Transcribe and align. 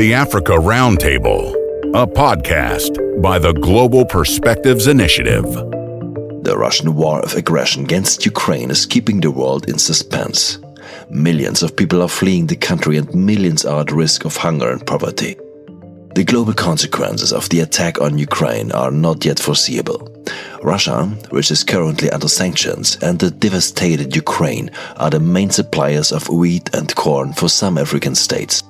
The 0.00 0.14
Africa 0.14 0.52
Roundtable, 0.52 1.52
a 1.92 2.06
podcast 2.06 3.20
by 3.20 3.38
the 3.38 3.52
Global 3.52 4.06
Perspectives 4.06 4.86
Initiative. 4.86 5.44
The 5.44 6.54
Russian 6.56 6.94
war 6.94 7.20
of 7.20 7.34
aggression 7.34 7.84
against 7.84 8.24
Ukraine 8.24 8.70
is 8.70 8.86
keeping 8.86 9.20
the 9.20 9.30
world 9.30 9.68
in 9.68 9.78
suspense. 9.78 10.58
Millions 11.10 11.62
of 11.62 11.76
people 11.76 12.00
are 12.00 12.08
fleeing 12.08 12.46
the 12.46 12.56
country 12.56 12.96
and 12.96 13.14
millions 13.14 13.66
are 13.66 13.82
at 13.82 13.92
risk 13.92 14.24
of 14.24 14.38
hunger 14.38 14.70
and 14.70 14.86
poverty. 14.86 15.36
The 16.14 16.24
global 16.24 16.54
consequences 16.54 17.30
of 17.30 17.50
the 17.50 17.60
attack 17.60 18.00
on 18.00 18.16
Ukraine 18.16 18.72
are 18.72 18.90
not 18.90 19.26
yet 19.26 19.38
foreseeable. 19.38 20.00
Russia, 20.62 21.08
which 21.28 21.50
is 21.50 21.62
currently 21.62 22.08
under 22.08 22.28
sanctions, 22.28 22.96
and 23.02 23.18
the 23.18 23.30
devastated 23.30 24.16
Ukraine 24.16 24.70
are 24.96 25.10
the 25.10 25.20
main 25.20 25.50
suppliers 25.50 26.10
of 26.10 26.30
wheat 26.30 26.74
and 26.74 26.94
corn 26.94 27.34
for 27.34 27.50
some 27.50 27.76
African 27.76 28.14
states. 28.14 28.62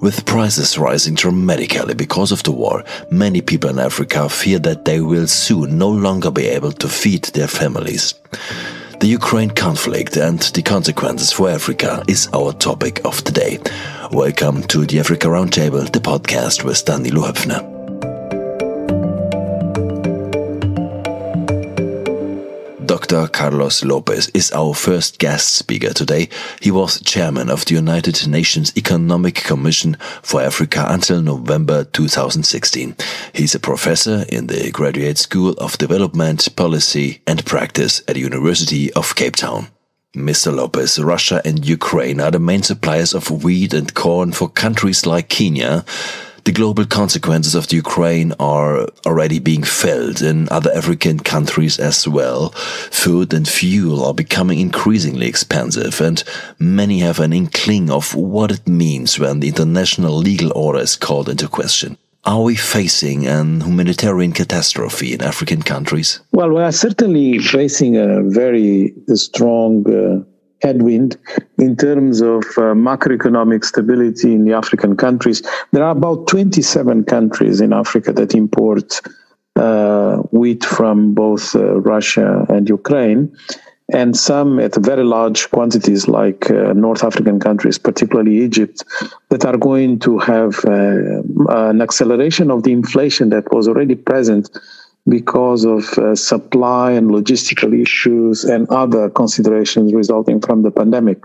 With 0.00 0.26
prices 0.26 0.78
rising 0.78 1.16
dramatically 1.16 1.94
because 1.94 2.30
of 2.30 2.44
the 2.44 2.52
war, 2.52 2.84
many 3.10 3.40
people 3.40 3.68
in 3.68 3.80
Africa 3.80 4.28
fear 4.28 4.60
that 4.60 4.84
they 4.84 5.00
will 5.00 5.26
soon 5.26 5.76
no 5.76 5.88
longer 5.88 6.30
be 6.30 6.46
able 6.46 6.70
to 6.72 6.88
feed 6.88 7.24
their 7.24 7.48
families. 7.48 8.14
The 9.00 9.08
Ukraine 9.08 9.50
conflict 9.50 10.16
and 10.16 10.38
the 10.38 10.62
consequences 10.62 11.32
for 11.32 11.50
Africa 11.50 12.04
is 12.06 12.28
our 12.32 12.52
topic 12.52 13.04
of 13.04 13.24
today. 13.24 13.58
Welcome 14.12 14.62
to 14.68 14.86
the 14.86 15.00
Africa 15.00 15.26
Roundtable, 15.26 15.90
the 15.90 16.00
podcast 16.00 16.62
with 16.62 16.84
Danilo 16.84 17.22
Höpfner. 17.22 17.77
Dr. 23.08 23.28
Carlos 23.28 23.82
Lopes 23.84 24.28
is 24.34 24.52
our 24.52 24.74
first 24.74 25.18
guest 25.18 25.54
speaker 25.54 25.94
today. 25.94 26.28
He 26.60 26.70
was 26.70 27.00
chairman 27.00 27.48
of 27.48 27.64
the 27.64 27.74
United 27.74 28.28
Nations 28.28 28.76
Economic 28.76 29.36
Commission 29.36 29.96
for 30.22 30.42
Africa 30.42 30.84
until 30.86 31.22
November 31.22 31.84
2016. 31.84 32.94
He's 33.32 33.54
a 33.54 33.60
professor 33.60 34.26
in 34.28 34.48
the 34.48 34.70
Graduate 34.72 35.16
School 35.16 35.52
of 35.52 35.78
Development, 35.78 36.54
Policy 36.54 37.22
and 37.26 37.46
Practice 37.46 38.02
at 38.08 38.16
the 38.16 38.20
University 38.20 38.92
of 38.92 39.14
Cape 39.14 39.36
Town. 39.36 39.68
Mr. 40.14 40.54
Lopes, 40.54 40.98
Russia 40.98 41.40
and 41.46 41.66
Ukraine 41.66 42.20
are 42.20 42.30
the 42.30 42.38
main 42.38 42.62
suppliers 42.62 43.14
of 43.14 43.42
wheat 43.42 43.72
and 43.72 43.94
corn 43.94 44.32
for 44.32 44.50
countries 44.50 45.06
like 45.06 45.30
Kenya. 45.30 45.82
The 46.48 46.52
global 46.52 46.86
consequences 46.86 47.54
of 47.54 47.68
the 47.68 47.76
Ukraine 47.76 48.32
are 48.40 48.88
already 49.04 49.38
being 49.38 49.62
felt 49.62 50.22
in 50.22 50.48
other 50.48 50.72
African 50.74 51.20
countries 51.20 51.78
as 51.78 52.08
well. 52.08 52.54
Food 52.90 53.34
and 53.34 53.46
fuel 53.46 54.02
are 54.02 54.14
becoming 54.14 54.58
increasingly 54.58 55.26
expensive, 55.26 56.00
and 56.00 56.24
many 56.58 57.00
have 57.00 57.20
an 57.20 57.34
inkling 57.34 57.90
of 57.90 58.14
what 58.14 58.50
it 58.50 58.66
means 58.66 59.18
when 59.18 59.40
the 59.40 59.48
international 59.48 60.16
legal 60.16 60.50
order 60.56 60.78
is 60.78 60.96
called 60.96 61.28
into 61.28 61.48
question. 61.48 61.98
Are 62.24 62.40
we 62.40 62.56
facing 62.56 63.26
an 63.26 63.60
humanitarian 63.60 64.32
catastrophe 64.32 65.12
in 65.12 65.20
African 65.20 65.60
countries? 65.60 66.20
Well, 66.32 66.48
we 66.48 66.62
are 66.62 66.72
certainly 66.72 67.40
facing 67.40 67.98
a 67.98 68.22
very 68.22 68.94
strong 69.12 69.84
uh, 69.86 70.24
headwind 70.62 71.16
in 71.58 71.76
terms 71.76 72.20
of 72.20 72.42
uh, 72.56 72.74
macroeconomic 72.74 73.64
stability 73.64 74.34
in 74.34 74.44
the 74.44 74.52
African 74.52 74.96
countries. 74.96 75.42
There 75.72 75.84
are 75.84 75.90
about 75.90 76.26
27 76.26 77.04
countries 77.04 77.60
in 77.60 77.72
Africa 77.72 78.12
that 78.12 78.34
import 78.34 79.00
uh, 79.56 80.16
wheat 80.30 80.64
from 80.64 81.14
both 81.14 81.54
uh, 81.56 81.80
Russia 81.80 82.46
and 82.48 82.68
Ukraine, 82.68 83.34
and 83.92 84.16
some 84.16 84.60
at 84.60 84.74
very 84.76 85.02
large 85.02 85.50
quantities, 85.50 86.06
like 86.08 86.50
uh, 86.50 86.74
North 86.74 87.02
African 87.02 87.40
countries, 87.40 87.78
particularly 87.78 88.36
Egypt, 88.38 88.84
that 89.30 89.44
are 89.46 89.56
going 89.56 89.98
to 90.00 90.18
have 90.18 90.62
uh, 90.66 91.22
an 91.70 91.80
acceleration 91.80 92.50
of 92.50 92.64
the 92.64 92.72
inflation 92.72 93.30
that 93.30 93.50
was 93.52 93.66
already 93.66 93.94
present 93.94 94.50
because 95.08 95.64
of 95.64 95.96
uh, 95.98 96.14
supply 96.14 96.92
and 96.92 97.10
logistical 97.10 97.78
issues 97.80 98.44
and 98.44 98.68
other 98.68 99.08
considerations 99.10 99.94
resulting 99.94 100.40
from 100.40 100.62
the 100.62 100.70
pandemic. 100.70 101.24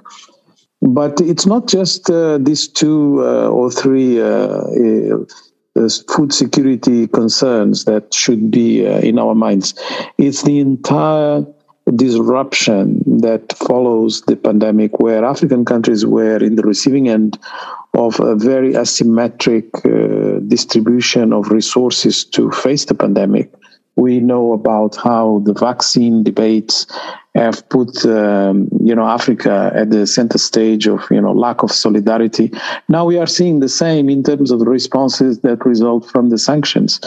But 0.81 1.21
it's 1.21 1.45
not 1.45 1.67
just 1.67 2.09
uh, 2.09 2.37
these 2.39 2.67
two 2.67 3.21
uh, 3.21 3.47
or 3.49 3.71
three 3.71 4.21
uh, 4.21 4.63
uh, 5.75 5.89
food 6.07 6.33
security 6.33 7.07
concerns 7.07 7.85
that 7.85 8.13
should 8.13 8.51
be 8.51 8.85
uh, 8.85 8.99
in 8.99 9.17
our 9.17 9.33
minds. 9.33 9.73
It's 10.17 10.43
the 10.43 10.59
entire 10.59 11.45
disruption 11.95 13.01
that 13.21 13.53
follows 13.57 14.21
the 14.27 14.35
pandemic, 14.35 14.99
where 14.99 15.25
African 15.25 15.65
countries 15.65 16.05
were 16.05 16.37
in 16.37 16.55
the 16.55 16.63
receiving 16.63 17.09
end 17.09 17.37
of 17.93 18.19
a 18.19 18.35
very 18.35 18.73
asymmetric 18.73 19.67
uh, 19.85 20.39
distribution 20.47 21.33
of 21.33 21.49
resources 21.49 22.23
to 22.25 22.51
face 22.51 22.85
the 22.85 22.95
pandemic. 22.95 23.51
We 23.95 24.19
know 24.19 24.53
about 24.53 24.95
how 24.95 25.41
the 25.45 25.53
vaccine 25.53 26.23
debates 26.23 26.87
have 27.35 27.67
put, 27.69 28.05
um, 28.05 28.69
you 28.83 28.93
know, 28.93 29.05
Africa 29.05 29.71
at 29.75 29.89
the 29.89 30.05
center 30.05 30.37
stage 30.37 30.87
of, 30.87 31.03
you 31.09 31.19
know, 31.19 31.31
lack 31.31 31.63
of 31.63 31.71
solidarity. 31.71 32.51
Now 32.89 33.05
we 33.05 33.17
are 33.17 33.27
seeing 33.27 33.59
the 33.59 33.69
same 33.69 34.09
in 34.09 34.23
terms 34.23 34.51
of 34.51 34.59
the 34.59 34.65
responses 34.65 35.39
that 35.39 35.65
result 35.65 36.09
from 36.09 36.29
the 36.29 36.37
sanctions, 36.37 36.99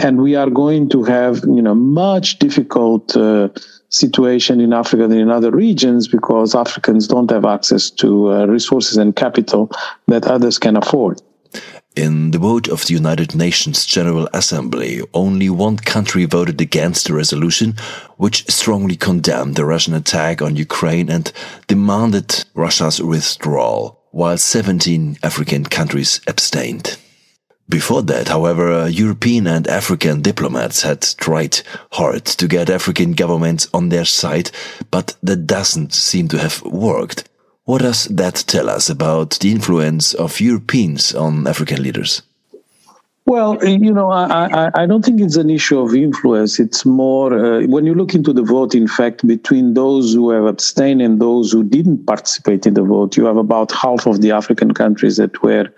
and 0.00 0.22
we 0.22 0.36
are 0.36 0.50
going 0.50 0.88
to 0.90 1.02
have, 1.04 1.38
you 1.44 1.62
know, 1.62 1.74
much 1.74 2.38
difficult. 2.38 3.16
Uh, 3.16 3.48
situation 3.90 4.60
in 4.60 4.72
Africa 4.72 5.06
than 5.06 5.18
in 5.18 5.30
other 5.30 5.52
regions 5.52 6.08
because 6.08 6.52
Africans 6.56 7.06
don't 7.06 7.30
have 7.30 7.44
access 7.44 7.90
to 7.90 8.32
uh, 8.32 8.46
resources 8.46 8.96
and 8.96 9.14
capital 9.14 9.70
that 10.08 10.26
others 10.26 10.58
can 10.58 10.76
afford. 10.76 11.22
In 11.96 12.32
the 12.32 12.38
vote 12.38 12.66
of 12.66 12.84
the 12.84 12.92
United 12.94 13.36
Nations 13.36 13.86
General 13.86 14.28
Assembly, 14.34 15.00
only 15.14 15.48
one 15.48 15.76
country 15.76 16.24
voted 16.24 16.60
against 16.60 17.06
the 17.06 17.14
resolution, 17.14 17.76
which 18.16 18.50
strongly 18.50 18.96
condemned 18.96 19.54
the 19.54 19.64
Russian 19.64 19.94
attack 19.94 20.42
on 20.42 20.56
Ukraine 20.56 21.08
and 21.08 21.30
demanded 21.68 22.44
Russia's 22.52 23.00
withdrawal, 23.00 24.00
while 24.10 24.36
17 24.36 25.18
African 25.22 25.62
countries 25.66 26.20
abstained. 26.26 26.98
Before 27.68 28.02
that, 28.02 28.26
however, 28.26 28.88
European 28.88 29.46
and 29.46 29.68
African 29.68 30.20
diplomats 30.20 30.82
had 30.82 31.00
tried 31.00 31.60
hard 31.92 32.24
to 32.24 32.48
get 32.48 32.70
African 32.70 33.12
governments 33.12 33.68
on 33.72 33.90
their 33.90 34.04
side, 34.04 34.50
but 34.90 35.14
that 35.22 35.46
doesn't 35.46 35.94
seem 35.94 36.26
to 36.28 36.38
have 36.38 36.60
worked. 36.62 37.28
What 37.64 37.80
does 37.80 38.04
that 38.06 38.44
tell 38.46 38.68
us 38.68 38.90
about 38.90 39.38
the 39.40 39.50
influence 39.50 40.12
of 40.12 40.38
Europeans 40.38 41.14
on 41.14 41.46
African 41.46 41.82
leaders? 41.82 42.20
Well, 43.26 43.64
you 43.64 43.90
know, 43.90 44.10
I, 44.10 44.48
I, 44.66 44.82
I, 44.82 44.86
don't 44.86 45.02
think 45.02 45.22
it's 45.22 45.36
an 45.36 45.48
issue 45.48 45.78
of 45.78 45.94
influence. 45.94 46.60
It's 46.60 46.84
more 46.84 47.32
uh, 47.32 47.66
when 47.66 47.86
you 47.86 47.94
look 47.94 48.14
into 48.14 48.34
the 48.34 48.42
vote, 48.42 48.74
in 48.74 48.86
fact, 48.86 49.26
between 49.26 49.72
those 49.72 50.12
who 50.12 50.28
have 50.28 50.44
abstained 50.44 51.00
and 51.00 51.18
those 51.22 51.50
who 51.50 51.64
didn't 51.64 52.04
participate 52.04 52.66
in 52.66 52.74
the 52.74 52.82
vote, 52.82 53.16
you 53.16 53.24
have 53.24 53.38
about 53.38 53.72
half 53.72 54.06
of 54.06 54.20
the 54.20 54.32
African 54.32 54.74
countries 54.74 55.16
that 55.16 55.42
were 55.42 55.72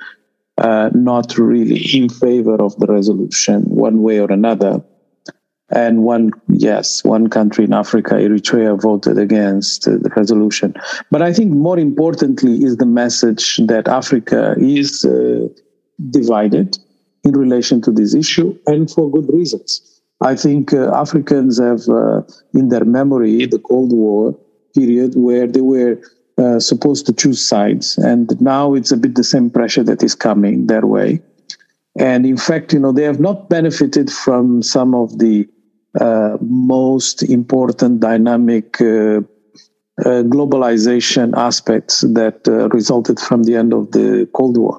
uh, 0.58 0.90
not 0.92 1.38
really 1.38 1.78
in 1.96 2.08
favor 2.08 2.56
of 2.56 2.76
the 2.80 2.86
resolution, 2.88 3.62
one 3.62 4.02
way 4.02 4.18
or 4.18 4.32
another. 4.32 4.82
And 5.70 6.04
one, 6.04 6.30
yes, 6.48 7.02
one 7.02 7.28
country 7.28 7.64
in 7.64 7.72
Africa, 7.72 8.14
Eritrea, 8.14 8.80
voted 8.80 9.18
against 9.18 9.82
the 9.82 10.10
resolution. 10.16 10.74
But 11.10 11.22
I 11.22 11.32
think 11.32 11.52
more 11.52 11.78
importantly 11.78 12.62
is 12.62 12.76
the 12.76 12.86
message 12.86 13.56
that 13.66 13.88
Africa 13.88 14.54
is 14.58 15.04
uh, 15.04 15.48
divided 16.10 16.78
in 17.24 17.32
relation 17.32 17.82
to 17.82 17.90
this 17.90 18.14
issue 18.14 18.56
and 18.66 18.88
for 18.88 19.10
good 19.10 19.28
reasons. 19.32 20.00
I 20.20 20.36
think 20.36 20.72
uh, 20.72 20.94
Africans 20.94 21.58
have 21.58 21.88
uh, 21.88 22.22
in 22.54 22.68
their 22.68 22.84
memory 22.84 23.44
the 23.46 23.58
Cold 23.58 23.92
War 23.92 24.38
period 24.74 25.14
where 25.16 25.48
they 25.48 25.60
were 25.60 26.00
uh, 26.38 26.60
supposed 26.60 27.06
to 27.06 27.12
choose 27.12 27.46
sides. 27.46 27.98
And 27.98 28.40
now 28.40 28.74
it's 28.74 28.92
a 28.92 28.96
bit 28.96 29.14
the 29.14 29.24
same 29.24 29.50
pressure 29.50 29.82
that 29.82 30.02
is 30.02 30.14
coming 30.14 30.68
their 30.68 30.86
way. 30.86 31.20
And 31.98 32.26
in 32.26 32.36
fact, 32.36 32.72
you 32.72 32.78
know, 32.78 32.92
they 32.92 33.04
have 33.04 33.20
not 33.20 33.48
benefited 33.48 34.10
from 34.12 34.62
some 34.62 34.94
of 34.94 35.18
the 35.18 35.48
most 36.40 37.22
important 37.22 38.00
dynamic 38.00 38.80
uh, 38.80 39.20
uh, 40.04 40.22
globalization 40.24 41.32
aspects 41.36 42.02
that 42.02 42.46
uh, 42.46 42.68
resulted 42.68 43.18
from 43.18 43.44
the 43.44 43.56
end 43.56 43.72
of 43.72 43.92
the 43.92 44.28
Cold 44.34 44.58
War. 44.58 44.78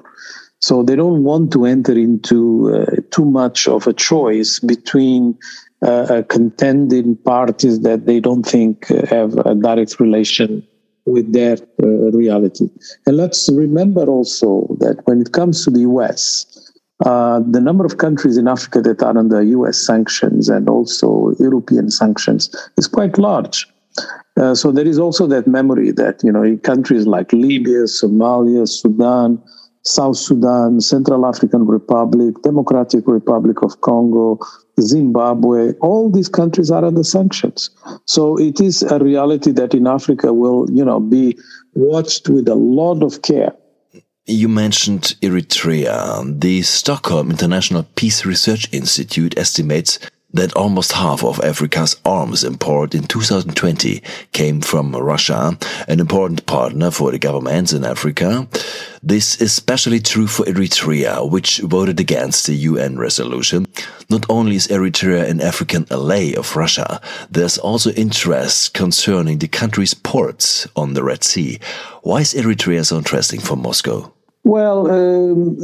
So 0.60 0.84
they 0.84 0.94
don't 0.94 1.24
want 1.24 1.52
to 1.54 1.64
enter 1.64 1.92
into 1.92 2.72
uh, 2.72 3.00
too 3.10 3.24
much 3.24 3.66
of 3.66 3.88
a 3.88 3.92
choice 3.92 4.60
between 4.60 5.36
uh, 5.82 6.22
contending 6.28 7.16
parties 7.16 7.80
that 7.80 8.06
they 8.06 8.20
don't 8.20 8.44
think 8.44 8.86
have 9.08 9.36
a 9.38 9.56
direct 9.56 9.98
relation 9.98 10.64
with 11.04 11.32
their 11.32 11.56
reality. 11.78 12.68
And 13.06 13.16
let's 13.16 13.48
remember 13.48 14.06
also 14.06 14.68
that 14.78 15.00
when 15.04 15.20
it 15.20 15.32
comes 15.32 15.64
to 15.64 15.70
the 15.70 15.80
US, 15.80 16.67
uh, 17.04 17.40
the 17.48 17.60
number 17.60 17.84
of 17.84 17.98
countries 17.98 18.36
in 18.36 18.48
Africa 18.48 18.80
that 18.82 19.02
are 19.02 19.16
under 19.16 19.42
US 19.42 19.78
sanctions 19.78 20.48
and 20.48 20.68
also 20.68 21.32
European 21.38 21.90
sanctions 21.90 22.50
is 22.76 22.88
quite 22.88 23.18
large. 23.18 23.66
Uh, 24.36 24.54
so 24.54 24.70
there 24.70 24.86
is 24.86 24.98
also 24.98 25.26
that 25.26 25.46
memory 25.46 25.90
that 25.92 26.22
you 26.22 26.30
know 26.30 26.42
in 26.42 26.58
countries 26.58 27.06
like 27.06 27.32
Libya, 27.32 27.84
Somalia, 27.84 28.68
Sudan, 28.68 29.42
South 29.84 30.16
Sudan, 30.16 30.80
Central 30.80 31.24
African 31.24 31.66
Republic, 31.66 32.34
Democratic 32.42 33.06
Republic 33.06 33.62
of 33.62 33.80
Congo, 33.80 34.38
Zimbabwe, 34.80 35.72
all 35.80 36.10
these 36.10 36.28
countries 36.28 36.70
are 36.70 36.84
under 36.84 37.02
sanctions. 37.02 37.70
So 38.04 38.38
it 38.38 38.60
is 38.60 38.82
a 38.82 38.98
reality 38.98 39.50
that 39.52 39.74
in 39.74 39.86
Africa 39.86 40.32
will, 40.32 40.70
you 40.70 40.84
know, 40.84 41.00
be 41.00 41.38
watched 41.74 42.28
with 42.28 42.48
a 42.48 42.54
lot 42.54 43.02
of 43.02 43.22
care. 43.22 43.52
You 44.30 44.46
mentioned 44.46 45.16
Eritrea. 45.22 46.38
The 46.38 46.60
Stockholm 46.60 47.30
International 47.30 47.84
Peace 47.94 48.26
Research 48.26 48.68
Institute 48.72 49.38
estimates 49.38 49.98
that 50.34 50.52
almost 50.52 50.92
half 50.92 51.24
of 51.24 51.40
Africa's 51.40 51.98
arms 52.04 52.44
import 52.44 52.94
in 52.94 53.04
2020 53.04 54.02
came 54.32 54.60
from 54.60 54.94
Russia, 54.94 55.56
an 55.88 55.98
important 55.98 56.44
partner 56.44 56.90
for 56.90 57.10
the 57.10 57.18
governments 57.18 57.72
in 57.72 57.86
Africa. 57.86 58.46
This 59.02 59.36
is 59.36 59.40
especially 59.40 59.98
true 59.98 60.26
for 60.26 60.44
Eritrea, 60.44 61.26
which 61.30 61.60
voted 61.60 61.98
against 61.98 62.46
the 62.46 62.54
UN 62.54 62.98
resolution. 62.98 63.66
Not 64.10 64.26
only 64.28 64.56
is 64.56 64.68
Eritrea 64.68 65.26
an 65.26 65.40
African 65.40 65.86
ally 65.90 66.34
of 66.36 66.54
Russia, 66.54 67.00
there's 67.30 67.56
also 67.56 67.92
interest 67.92 68.74
concerning 68.74 69.38
the 69.38 69.48
country's 69.48 69.94
ports 69.94 70.68
on 70.76 70.92
the 70.92 71.02
Red 71.02 71.24
Sea. 71.24 71.58
Why 72.02 72.20
is 72.20 72.34
Eritrea 72.34 72.84
so 72.84 72.98
interesting 72.98 73.40
for 73.40 73.56
Moscow? 73.56 74.12
Well, 74.44 74.90
um, 74.90 75.58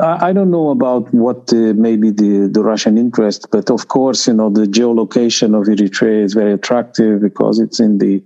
I 0.00 0.32
don't 0.32 0.50
know 0.50 0.70
about 0.70 1.12
what 1.14 1.52
uh, 1.52 1.74
maybe 1.74 2.10
the, 2.10 2.48
the 2.50 2.62
Russian 2.62 2.98
interest, 2.98 3.46
but 3.52 3.70
of 3.70 3.88
course, 3.88 4.26
you 4.26 4.34
know, 4.34 4.50
the 4.50 4.64
geolocation 4.64 5.54
of 5.58 5.66
Eritrea 5.66 6.24
is 6.24 6.34
very 6.34 6.52
attractive 6.52 7.20
because 7.20 7.60
it's 7.60 7.78
in 7.78 7.98
the 7.98 8.22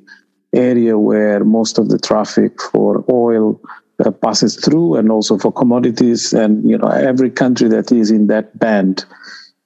area 0.54 0.98
where 0.98 1.44
most 1.44 1.78
of 1.78 1.88
the 1.88 1.98
traffic 1.98 2.60
for 2.60 3.04
oil 3.10 3.60
uh, 4.04 4.10
passes 4.10 4.56
through 4.56 4.96
and 4.96 5.10
also 5.10 5.36
for 5.36 5.52
commodities. 5.52 6.32
And, 6.32 6.68
you 6.68 6.78
know, 6.78 6.88
every 6.88 7.30
country 7.30 7.68
that 7.68 7.92
is 7.92 8.10
in 8.10 8.28
that 8.28 8.58
band 8.58 9.04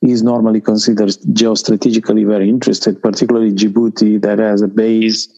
is 0.03 0.23
normally 0.23 0.61
considered 0.61 1.09
geostrategically 1.09 2.27
very 2.27 2.49
interested, 2.49 3.03
particularly 3.03 3.53
Djibouti 3.53 4.21
that 4.23 4.39
has 4.39 4.63
a 4.63 4.69
base 4.69 5.29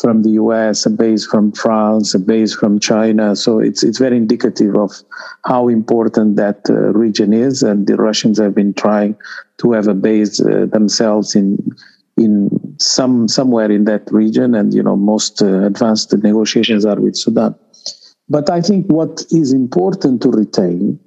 from 0.00 0.22
the 0.22 0.30
US, 0.30 0.86
a 0.86 0.90
base 0.90 1.26
from 1.26 1.52
France, 1.52 2.14
a 2.14 2.18
base 2.18 2.54
from 2.54 2.80
China. 2.80 3.36
So 3.36 3.58
it's 3.58 3.82
it's 3.82 3.98
very 3.98 4.16
indicative 4.16 4.76
of 4.76 4.92
how 5.44 5.68
important 5.68 6.36
that 6.36 6.68
uh, 6.68 6.92
region 6.92 7.32
is, 7.32 7.62
and 7.62 7.86
the 7.86 7.96
Russians 7.96 8.38
have 8.38 8.54
been 8.54 8.74
trying 8.74 9.16
to 9.58 9.72
have 9.72 9.88
a 9.88 9.94
base 9.94 10.40
uh, 10.40 10.66
themselves 10.70 11.34
in 11.34 11.58
in 12.16 12.50
some 12.78 13.28
somewhere 13.28 13.70
in 13.70 13.84
that 13.84 14.10
region. 14.12 14.54
And 14.54 14.72
you 14.72 14.82
know, 14.82 14.96
most 14.96 15.42
uh, 15.42 15.64
advanced 15.64 16.12
negotiations 16.16 16.84
are 16.84 17.00
with 17.00 17.16
Sudan. 17.16 17.54
But 18.28 18.50
I 18.50 18.60
think 18.60 18.86
what 18.86 19.24
is 19.30 19.52
important 19.52 20.22
to 20.22 20.30
retain 20.30 20.98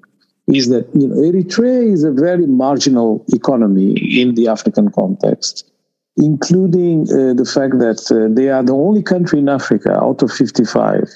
is 0.47 0.69
that 0.69 0.87
you 0.93 1.07
know 1.07 1.15
Eritrea 1.15 1.93
is 1.93 2.03
a 2.03 2.11
very 2.11 2.45
marginal 2.45 3.25
economy 3.33 3.93
in 4.21 4.35
the 4.35 4.47
African 4.47 4.91
context 4.91 5.70
including 6.17 7.03
uh, 7.03 7.33
the 7.33 7.45
fact 7.45 7.79
that 7.79 8.01
uh, 8.11 8.33
they 8.33 8.49
are 8.49 8.63
the 8.63 8.73
only 8.73 9.01
country 9.01 9.39
in 9.39 9.47
Africa 9.47 9.97
out 10.01 10.21
of 10.21 10.31
55 10.31 11.07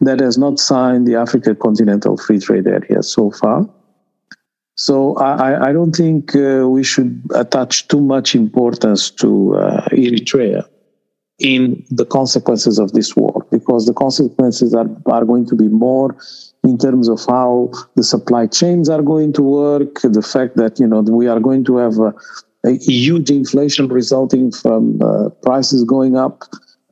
that 0.00 0.20
has 0.20 0.38
not 0.38 0.58
signed 0.58 1.06
the 1.06 1.16
Africa 1.16 1.54
Continental 1.54 2.16
Free 2.16 2.38
Trade 2.38 2.66
Area 2.66 3.02
so 3.02 3.30
far. 3.30 3.68
So 4.76 5.16
I, 5.16 5.68
I 5.68 5.72
don't 5.72 5.92
think 5.92 6.36
uh, 6.36 6.66
we 6.68 6.84
should 6.84 7.20
attach 7.34 7.88
too 7.88 8.00
much 8.00 8.34
importance 8.34 9.10
to 9.10 9.56
uh, 9.56 9.88
Eritrea 9.88 10.66
in 11.40 11.84
the 11.90 12.06
consequences 12.06 12.78
of 12.78 12.92
this 12.92 13.14
war, 13.14 13.46
because 13.50 13.86
the 13.86 13.94
consequences 13.94 14.74
are, 14.74 14.88
are 15.06 15.24
going 15.24 15.46
to 15.46 15.54
be 15.54 15.68
more 15.68 16.16
in 16.64 16.78
terms 16.78 17.08
of 17.08 17.24
how 17.28 17.70
the 17.94 18.02
supply 18.02 18.46
chains 18.46 18.88
are 18.88 19.02
going 19.02 19.32
to 19.32 19.42
work, 19.42 20.00
the 20.02 20.22
fact 20.22 20.56
that 20.56 20.80
you 20.80 20.86
know 20.86 21.00
we 21.00 21.28
are 21.28 21.38
going 21.38 21.64
to 21.64 21.76
have 21.76 21.94
a 22.64 22.76
huge 22.78 23.30
inflation 23.30 23.88
resulting 23.88 24.50
from 24.50 25.00
uh, 25.02 25.28
prices 25.42 25.84
going 25.84 26.16
up, 26.16 26.44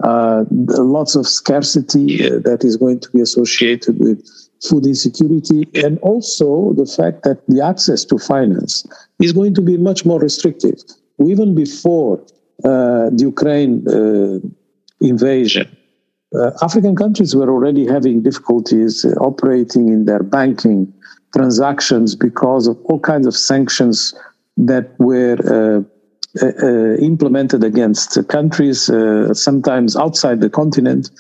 uh, 0.05 0.45
lots 0.51 1.17
of 1.17 1.27
scarcity 1.27 2.25
uh, 2.25 2.39
that 2.41 2.65
is 2.65 2.77
going 2.77 3.01
to 3.01 3.11
be 3.11 3.21
associated 3.21 3.99
with 3.99 4.25
food 4.63 4.87
insecurity, 4.87 5.69
and 5.75 5.99
also 6.01 6.73
the 6.75 6.87
fact 6.87 7.23
that 7.25 7.47
the 7.49 7.65
access 7.65 8.05
to 8.05 8.19
finance 8.19 8.87
is 9.21 9.33
going 9.33 9.55
to 9.55 9.61
be 9.61 9.77
much 9.77 10.05
more 10.05 10.21
restrictive. 10.21 10.79
Even 11.25 11.55
before 11.55 12.21
uh, 12.65 13.11
the 13.11 13.23
Ukraine 13.23 13.87
uh, 13.89 14.39
invasion, 15.01 15.67
uh, 16.35 16.51
African 16.63 16.97
countries 16.97 17.35
were 17.35 17.51
already 17.51 17.87
having 17.87 18.23
difficulties 18.23 19.05
operating 19.21 19.89
in 19.89 20.05
their 20.05 20.23
banking 20.23 20.93
transactions 21.35 22.15
because 22.15 22.67
of 22.67 22.79
all 22.85 23.01
kinds 23.01 23.27
of 23.27 23.35
sanctions 23.35 24.15
that 24.57 24.99
were 24.99 25.37
uh, 25.45 25.83
uh, 26.43 26.53
uh, 26.63 26.97
implemented 26.97 27.65
against 27.65 28.19
countries, 28.29 28.91
sometimes 29.33 29.97
outside 29.97 30.41
the 30.41 30.51
continent, 30.51 31.11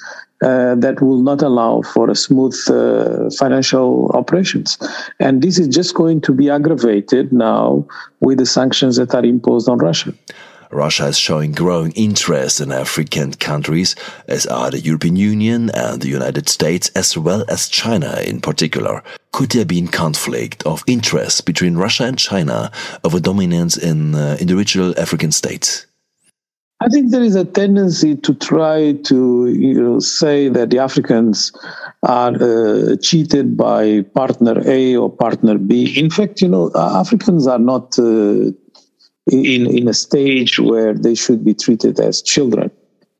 that 0.41 0.99
will 1.01 1.23
not 1.23 1.41
allow 1.43 1.81
for 1.83 2.11
a 2.11 2.15
smooth 2.15 2.55
financial 3.39 4.11
operations. 4.13 4.79
And 5.19 5.41
this 5.43 5.59
is 5.59 5.69
just 5.69 5.95
going 5.95 6.21
to 6.23 6.33
be 6.33 6.51
aggravated 6.51 7.33
now 7.33 7.87
with 8.21 8.39
the 8.39 8.47
sanctions 8.47 8.97
that 8.97 9.15
are 9.15 9.25
imposed 9.25 9.69
on 9.69 9.79
Russia. 9.79 10.13
Russia 10.71 11.07
is 11.07 11.19
showing 11.19 11.53
growing 11.53 11.93
interest 11.93 12.61
in 12.61 12.73
African 12.73 13.35
countries, 13.35 13.95
as 14.29 14.47
are 14.47 14.71
the 14.71 14.81
European 14.81 15.17
Union 15.17 15.71
and 15.71 16.01
the 16.01 16.09
United 16.09 16.49
States, 16.49 16.91
as 16.95 17.17
well 17.17 17.45
as 17.49 17.69
China 17.69 18.21
in 18.25 18.41
particular. 18.41 19.03
Could 19.33 19.51
there 19.51 19.65
be 19.65 19.85
a 19.85 19.89
conflict 19.89 20.63
of 20.65 20.83
interest 20.87 21.47
between 21.47 21.77
Russia 21.77 22.05
and 22.05 22.19
China 22.19 22.71
over 23.05 23.21
dominance 23.21 23.77
in 23.77 24.15
uh, 24.15 24.37
individual 24.41 24.95
African 24.99 25.33
states? 25.33 25.87
I 26.81 26.89
think 26.89 27.11
there 27.11 27.23
is 27.23 27.37
a 27.37 27.45
tendency 27.45 28.17
to 28.17 28.35
try 28.35 28.93
to 29.05 29.47
you 29.47 29.81
know, 29.81 29.99
say 29.99 30.49
that 30.51 30.69
the 30.69 30.79
Africans 30.79 31.51
are 32.03 32.35
uh, 32.35 32.97
cheated 33.01 33.57
by 33.57 34.03
partner 34.15 34.61
A 34.67 34.95
or 34.95 35.11
partner 35.11 35.57
B. 35.57 35.99
In 35.99 36.11
fact, 36.11 36.43
you 36.43 36.49
know, 36.49 36.71
Africans 36.75 37.47
are 37.47 37.59
not 37.59 37.99
uh, 37.99 38.53
in, 39.31 39.67
in 39.67 39.89
a 39.89 39.95
stage 39.95 40.59
where 40.59 40.95
they 40.95 41.15
should 41.15 41.45
be 41.45 41.55
treated 41.55 41.99
as 42.01 42.23
children. 42.23 42.71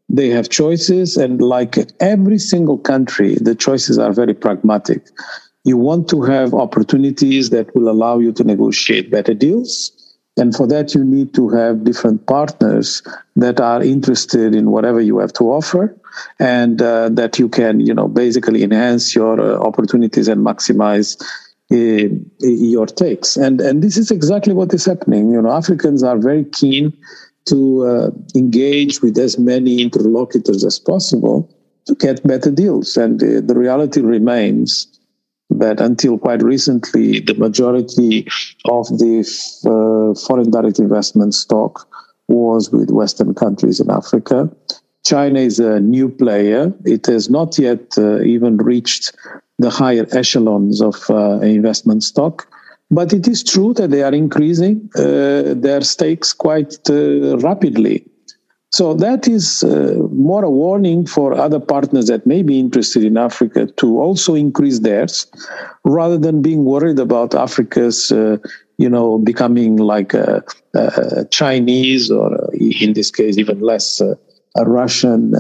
They 0.09 0.29
have 0.31 0.49
choices, 0.49 1.17
and 1.17 1.43
like 1.43 1.77
every 2.01 2.39
single 2.39 2.79
country, 2.79 3.35
the 3.37 3.57
choices 3.57 3.99
are 3.99 4.13
very 4.13 4.35
pragmatic. 4.35 5.09
You 5.65 5.77
want 5.77 6.09
to 6.11 6.23
have 6.23 6.55
opportunities 6.55 7.51
that 7.51 7.75
will 7.75 7.89
allow 7.89 8.21
you 8.21 8.33
to 8.35 8.45
negotiate 8.45 9.11
better 9.11 9.35
deals. 9.35 9.91
And 10.37 10.55
for 10.55 10.67
that, 10.69 10.95
you 10.95 11.03
need 11.03 11.35
to 11.35 11.49
have 11.49 11.83
different 11.83 12.27
partners 12.27 13.03
that 13.35 13.59
are 13.59 13.83
interested 13.83 14.55
in 14.55 14.71
whatever 14.71 15.01
you 15.01 15.19
have 15.19 15.33
to 15.35 15.45
offer 15.45 15.97
and 16.39 16.81
uh, 16.81 17.09
that 17.09 17.39
you 17.39 17.49
can, 17.49 17.81
you 17.81 17.95
know, 17.95 18.07
basically 18.07 18.63
enhance 18.63 19.15
your 19.15 19.41
uh, 19.41 19.59
opportunities 19.59 20.29
and 20.29 20.47
maximize 20.47 21.21
your 21.69 22.87
takes. 22.87 23.37
And 23.37 23.61
and 23.61 23.83
this 23.83 23.97
is 23.97 24.11
exactly 24.11 24.55
what 24.55 24.73
is 24.73 24.85
happening. 24.85 25.31
You 25.33 25.43
know, 25.43 25.51
Africans 25.51 26.03
are 26.03 26.19
very 26.19 26.45
keen 26.45 26.93
to 27.47 27.87
uh, 27.87 28.11
engage 28.35 29.03
with 29.03 29.17
as 29.19 29.39
many 29.39 29.81
interlocutors 29.81 30.65
as 30.65 30.79
possible 30.79 31.49
to 31.87 31.95
get 31.95 32.27
better 32.27 32.51
deals. 32.51 32.97
And 32.97 33.23
uh, 33.23 33.41
the 33.41 33.55
reality 33.57 34.01
remains 34.01 34.87
that 35.51 35.81
until 35.81 36.19
quite 36.19 36.43
recently, 36.43 37.21
the 37.21 37.35
majority 37.35 38.27
of 38.65 38.89
the 38.99 39.21
uh, 39.65 40.19
foreign 40.27 40.51
direct 40.51 40.79
investment 40.79 41.35
stock 41.35 41.89
was 42.29 42.73
with 42.73 42.91
Western 42.91 43.33
countries 43.35 43.79
in 43.79 43.91
Africa. 43.91 44.51
China 45.05 45.39
is 45.39 45.61
a 45.61 45.79
new 45.79 46.09
player. 46.09 46.73
It 46.85 47.07
has 47.07 47.31
not 47.31 47.57
yet 47.59 47.97
uh, 47.97 48.23
even 48.23 48.57
reached 48.57 49.15
the 49.59 49.71
higher 49.71 50.07
echelons 50.13 50.81
of 50.81 51.09
uh, 51.11 51.41
investment 51.41 52.03
stock. 52.03 52.49
But 52.91 53.13
it 53.13 53.27
is 53.27 53.43
true 53.43 53.73
that 53.75 53.91
they 53.91 54.03
are 54.03 54.15
increasing 54.15 54.89
uh, 54.97 55.55
their 55.57 55.81
stakes 55.81 56.33
quite 56.33 56.79
uh, 56.89 57.39
rapidly. 57.39 58.07
So 58.71 58.95
that 58.95 59.27
is 59.27 59.63
uh, 59.63 59.97
more 60.13 60.45
a 60.45 60.51
warning 60.51 61.07
for 61.07 61.35
other 61.35 61.59
partners 61.59 62.07
that 62.09 62.27
may 62.27 62.43
be 62.43 62.61
interested 62.61 63.05
in 63.05 63.17
Africa 63.17 63.67
to 63.67 64.01
also 64.01 64.35
increase 64.35 64.81
theirs, 64.81 65.27
rather 65.85 66.19
than 66.19 66.43
being 66.43 66.65
worried 66.65 66.99
about 66.99 67.35
Africa's, 67.35 68.13
uh, 68.13 68.37
you 68.77 68.89
know, 68.89 69.19
becoming 69.19 69.77
like 69.77 70.15
a, 70.15 70.45
a, 70.75 71.25
Chinese 71.31 72.11
or, 72.11 72.53
in 72.55 72.93
this 72.93 73.11
case, 73.11 73.39
even 73.39 73.61
less 73.61 74.01
uh, 74.01 74.15
a 74.57 74.65
Russian 74.65 75.33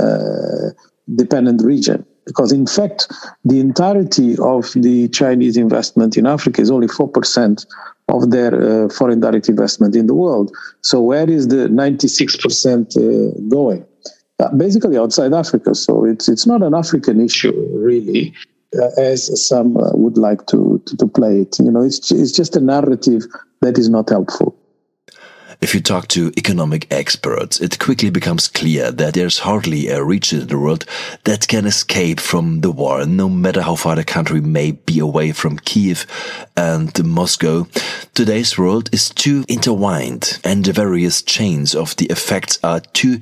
dependent 1.15 1.63
region 1.63 2.05
because 2.27 2.53
in 2.53 2.67
fact 2.67 3.13
the 3.45 3.61
entirety 3.61 4.37
of 4.39 4.73
the 4.75 5.09
chinese 5.09 5.57
investment 5.57 6.17
in 6.17 6.27
africa 6.27 6.61
is 6.61 6.71
only 6.71 6.87
4% 6.87 7.67
of 8.09 8.31
their 8.31 8.55
uh, 8.55 8.89
foreign 8.89 9.21
direct 9.21 9.49
investment 9.49 9.97
in 9.97 10.07
the 10.07 10.15
world 10.15 10.55
so 10.83 11.01
where 11.01 11.29
is 11.29 11.49
the 11.49 11.69
96% 11.69 12.97
uh, 12.97 13.41
going 13.49 13.85
uh, 14.39 14.53
basically 14.57 14.97
outside 14.97 15.33
africa 15.33 15.75
so 15.75 16.05
it's 16.05 16.29
it's 16.29 16.47
not 16.47 16.63
an 16.63 16.75
african 16.75 17.21
issue 17.21 17.53
really 17.75 18.35
uh, 18.75 18.91
as 18.99 19.47
some 19.47 19.77
uh, 19.77 19.91
would 19.95 20.19
like 20.19 20.47
to, 20.47 20.83
to, 20.87 20.97
to 20.97 21.07
play 21.07 21.41
it. 21.43 21.59
You 21.59 21.71
know, 21.71 21.83
it's 21.83 22.11
it's 22.11 22.33
just 22.33 22.57
a 22.57 22.61
narrative 22.61 23.23
that 23.61 23.79
is 23.79 23.89
not 23.89 24.09
helpful. 24.09 24.56
If 25.61 25.75
you 25.75 25.81
talk 25.81 26.09
to 26.09 26.33
economic 26.37 26.87
experts, 26.93 27.61
it 27.61 27.79
quickly 27.79 28.11
becomes 28.11 28.47
clear 28.47 28.93
that 28.93 29.15
there's 29.15 29.39
hardly 29.39 29.89
a 29.89 30.05
region 30.05 30.43
in 30.43 30.49
the 30.49 30.59
world 30.59 30.85
that 31.25 31.49
can 31.49 31.67
escape 31.67 32.21
from 32.21 32.61
the 32.61 32.71
war, 32.71 33.07
no 33.07 33.29
matter 33.29 33.63
how 33.63 33.75
far 33.75 33.97
the 33.97 34.05
country 34.05 34.41
may 34.41 34.73
be 34.73 34.99
away 34.99 35.33
from 35.33 35.59
Kiev 35.59 36.07
and 36.57 37.03
Moscow. 37.05 37.67
Today's 38.13 38.59
world 38.59 38.91
is 38.93 39.09
too 39.09 39.45
intertwined, 39.49 40.39
and 40.45 40.65
the 40.65 40.73
various 40.73 41.23
chains 41.23 41.75
of 41.75 41.97
the 41.97 42.07
effects 42.07 42.59
are 42.63 42.81
too 42.81 43.21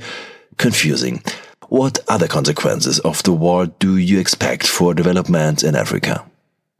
confusing. 0.56 1.22
What 1.68 2.00
other 2.08 2.26
consequences 2.28 2.98
of 2.98 3.22
the 3.22 3.32
war 3.32 3.66
do 3.66 3.96
you 3.96 4.18
expect 4.18 4.66
for 4.66 4.92
development 4.92 5.62
in 5.62 5.76
Africa? 5.76 6.24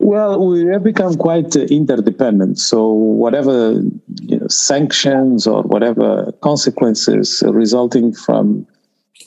Well, 0.04 0.46
we 0.46 0.66
have 0.66 0.84
become 0.84 1.16
quite 1.16 1.56
uh, 1.56 1.60
interdependent. 1.60 2.58
So, 2.58 2.88
whatever 2.92 3.80
you 4.20 4.38
know, 4.38 4.48
sanctions 4.48 5.46
or 5.46 5.62
whatever 5.62 6.30
consequences 6.42 7.42
resulting 7.46 8.12
from 8.12 8.66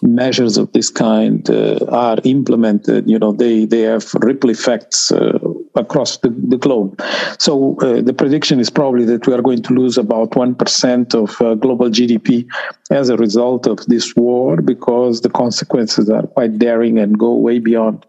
measures 0.04 0.56
of 0.56 0.72
this 0.74 0.92
kind 0.92 1.50
uh, 1.50 1.80
are 1.90 2.20
implemented, 2.26 3.10
you 3.10 3.18
know, 3.18 3.32
they, 3.32 3.66
they 3.66 3.82
have 3.82 4.14
ripple 4.22 4.52
effects 4.52 5.12
uh, 5.12 5.40
across 5.74 6.18
the, 6.18 6.30
the 6.30 6.58
globe. 6.58 7.02
So 7.40 7.76
uh, 7.82 8.02
the 8.02 8.14
prediction 8.14 8.60
is 8.60 8.70
probably 8.70 9.06
that 9.06 9.26
we 9.26 9.34
are 9.34 9.42
going 9.42 9.64
to 9.64 9.74
lose 9.74 9.98
about 9.98 10.32
1% 10.32 11.16
of 11.16 11.42
uh, 11.42 11.56
global 11.56 11.90
GDP 11.90 12.48
as 12.92 13.10
a 13.10 13.18
result 13.18 13.66
of 13.66 13.84
this 13.88 14.16
war 14.16 14.62
because 14.62 15.22
the 15.22 15.30
consequences 15.30 16.08
are 16.08 16.28
quite 16.28 16.60
daring 16.60 17.00
and 17.00 17.18
go 17.18 17.34
way 17.34 17.58
beyond 17.58 18.06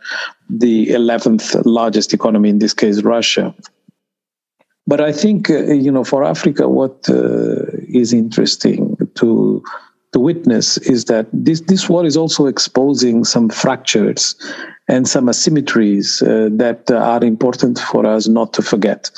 the 0.48 0.86
11th 0.88 1.62
largest 1.64 2.14
economy, 2.14 2.48
in 2.48 2.58
this 2.58 2.74
case, 2.74 3.02
Russia. 3.02 3.54
But 4.86 5.00
I 5.00 5.12
think, 5.12 5.50
uh, 5.50 5.64
you 5.64 5.92
know, 5.92 6.04
for 6.04 6.24
Africa, 6.24 6.68
what 6.68 7.08
uh, 7.10 7.66
is 7.88 8.12
interesting 8.12 8.96
to 9.16 9.62
to 10.12 10.18
witness 10.18 10.78
is 10.78 11.04
that 11.06 11.26
this, 11.32 11.60
this 11.62 11.88
war 11.88 12.04
is 12.04 12.16
also 12.16 12.46
exposing 12.46 13.24
some 13.24 13.48
fractures 13.48 14.34
and 14.88 15.06
some 15.06 15.26
asymmetries 15.26 16.22
uh, 16.22 16.48
that 16.56 16.90
are 16.90 17.22
important 17.22 17.78
for 17.78 18.06
us 18.06 18.26
not 18.26 18.52
to 18.54 18.62
forget. 18.62 19.10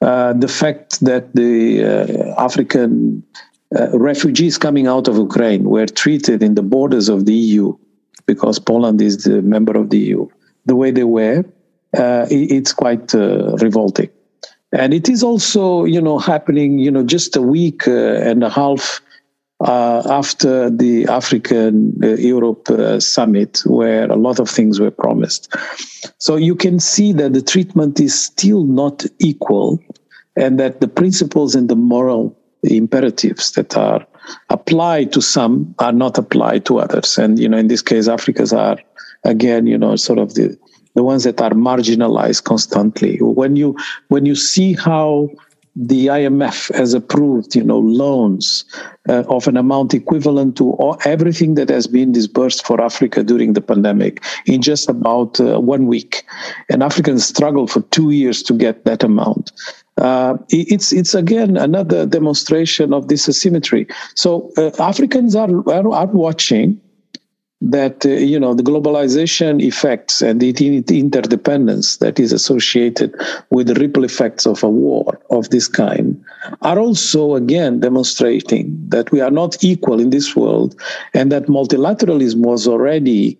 Uh, 0.00 0.32
the 0.34 0.48
fact 0.48 1.00
that 1.00 1.34
the 1.34 1.84
uh, 1.84 2.40
African 2.42 3.24
uh, 3.74 3.98
refugees 3.98 4.56
coming 4.56 4.86
out 4.86 5.08
of 5.08 5.16
Ukraine 5.16 5.64
were 5.64 5.86
treated 5.86 6.42
in 6.42 6.54
the 6.54 6.62
borders 6.62 7.08
of 7.08 7.26
the 7.26 7.34
EU, 7.34 7.76
because 8.26 8.60
Poland 8.60 9.02
is 9.02 9.24
the 9.24 9.42
member 9.42 9.76
of 9.76 9.90
the 9.90 9.98
EU, 9.98 10.28
the 10.66 10.76
way 10.76 10.90
they 10.90 11.04
were, 11.04 11.44
uh, 11.96 12.26
it's 12.30 12.72
quite 12.72 13.14
uh, 13.14 13.56
revolting. 13.56 14.10
And 14.72 14.92
it 14.92 15.08
is 15.08 15.22
also, 15.22 15.84
you 15.84 16.00
know, 16.00 16.18
happening, 16.18 16.78
you 16.78 16.90
know, 16.90 17.04
just 17.04 17.36
a 17.36 17.42
week 17.42 17.86
and 17.86 18.42
a 18.42 18.50
half 18.50 19.00
uh, 19.60 20.02
after 20.10 20.68
the 20.68 21.06
African 21.06 21.98
uh, 22.02 22.08
Europe 22.16 22.68
uh, 22.68 23.00
summit, 23.00 23.62
where 23.64 24.10
a 24.10 24.16
lot 24.16 24.38
of 24.38 24.50
things 24.50 24.78
were 24.78 24.90
promised. 24.90 25.54
So 26.18 26.36
you 26.36 26.54
can 26.54 26.78
see 26.78 27.12
that 27.14 27.32
the 27.32 27.40
treatment 27.40 27.98
is 27.98 28.20
still 28.22 28.64
not 28.64 29.06
equal, 29.18 29.80
and 30.36 30.60
that 30.60 30.80
the 30.80 30.88
principles 30.88 31.54
and 31.54 31.70
the 31.70 31.76
moral 31.76 32.38
imperatives 32.64 33.52
that 33.52 33.76
are 33.76 34.06
applied 34.50 35.12
to 35.12 35.22
some 35.22 35.74
are 35.78 35.92
not 35.92 36.18
applied 36.18 36.66
to 36.66 36.78
others. 36.78 37.16
And 37.16 37.38
you 37.38 37.48
know, 37.48 37.56
in 37.56 37.68
this 37.68 37.82
case, 37.82 38.08
Africans 38.08 38.52
are 38.52 38.76
again, 39.24 39.66
you 39.66 39.78
know, 39.78 39.96
sort 39.96 40.18
of 40.18 40.34
the 40.34 40.58
the 40.94 41.04
ones 41.04 41.24
that 41.24 41.40
are 41.40 41.50
marginalized 41.50 42.44
constantly. 42.44 43.18
When 43.18 43.56
you 43.56 43.76
when 44.08 44.26
you 44.26 44.34
see 44.34 44.72
how 44.72 45.30
the 45.76 46.06
IMF 46.06 46.74
has 46.74 46.94
approved, 46.94 47.54
you 47.54 47.62
know, 47.62 47.78
loans 47.78 48.64
uh, 49.10 49.24
of 49.28 49.46
an 49.46 49.58
amount 49.58 49.92
equivalent 49.92 50.56
to 50.56 50.70
all, 50.72 50.96
everything 51.04 51.54
that 51.56 51.68
has 51.68 51.86
been 51.86 52.12
disbursed 52.12 52.66
for 52.66 52.80
Africa 52.80 53.22
during 53.22 53.52
the 53.52 53.60
pandemic 53.60 54.24
in 54.46 54.62
just 54.62 54.88
about 54.88 55.38
uh, 55.38 55.60
one 55.60 55.86
week, 55.86 56.24
and 56.70 56.82
Africans 56.82 57.26
struggled 57.26 57.70
for 57.70 57.82
two 57.82 58.10
years 58.10 58.42
to 58.44 58.54
get 58.54 58.86
that 58.86 59.02
amount. 59.02 59.52
Uh, 59.98 60.38
it's 60.48 60.92
it's 60.92 61.14
again 61.14 61.56
another 61.58 62.06
demonstration 62.06 62.94
of 62.94 63.08
this 63.08 63.28
asymmetry. 63.28 63.86
So 64.14 64.50
uh, 64.56 64.70
Africans 64.78 65.36
are, 65.36 65.50
are, 65.68 65.92
are 65.92 66.06
watching 66.06 66.80
that 67.62 68.04
uh, 68.04 68.10
you 68.10 68.38
know 68.38 68.52
the 68.52 68.62
globalization 68.62 69.62
effects 69.62 70.20
and 70.20 70.40
the 70.40 70.50
interdependence 70.88 71.96
that 71.98 72.20
is 72.20 72.32
associated 72.32 73.14
with 73.50 73.66
the 73.66 73.74
ripple 73.74 74.04
effects 74.04 74.46
of 74.46 74.62
a 74.62 74.68
war 74.68 75.18
of 75.30 75.48
this 75.50 75.66
kind 75.66 76.22
are 76.60 76.78
also 76.78 77.34
again 77.34 77.80
demonstrating 77.80 78.76
that 78.88 79.10
we 79.10 79.20
are 79.20 79.30
not 79.30 79.62
equal 79.64 80.00
in 80.00 80.10
this 80.10 80.36
world 80.36 80.78
and 81.14 81.32
that 81.32 81.46
multilateralism 81.46 82.40
was 82.40 82.68
already 82.68 83.38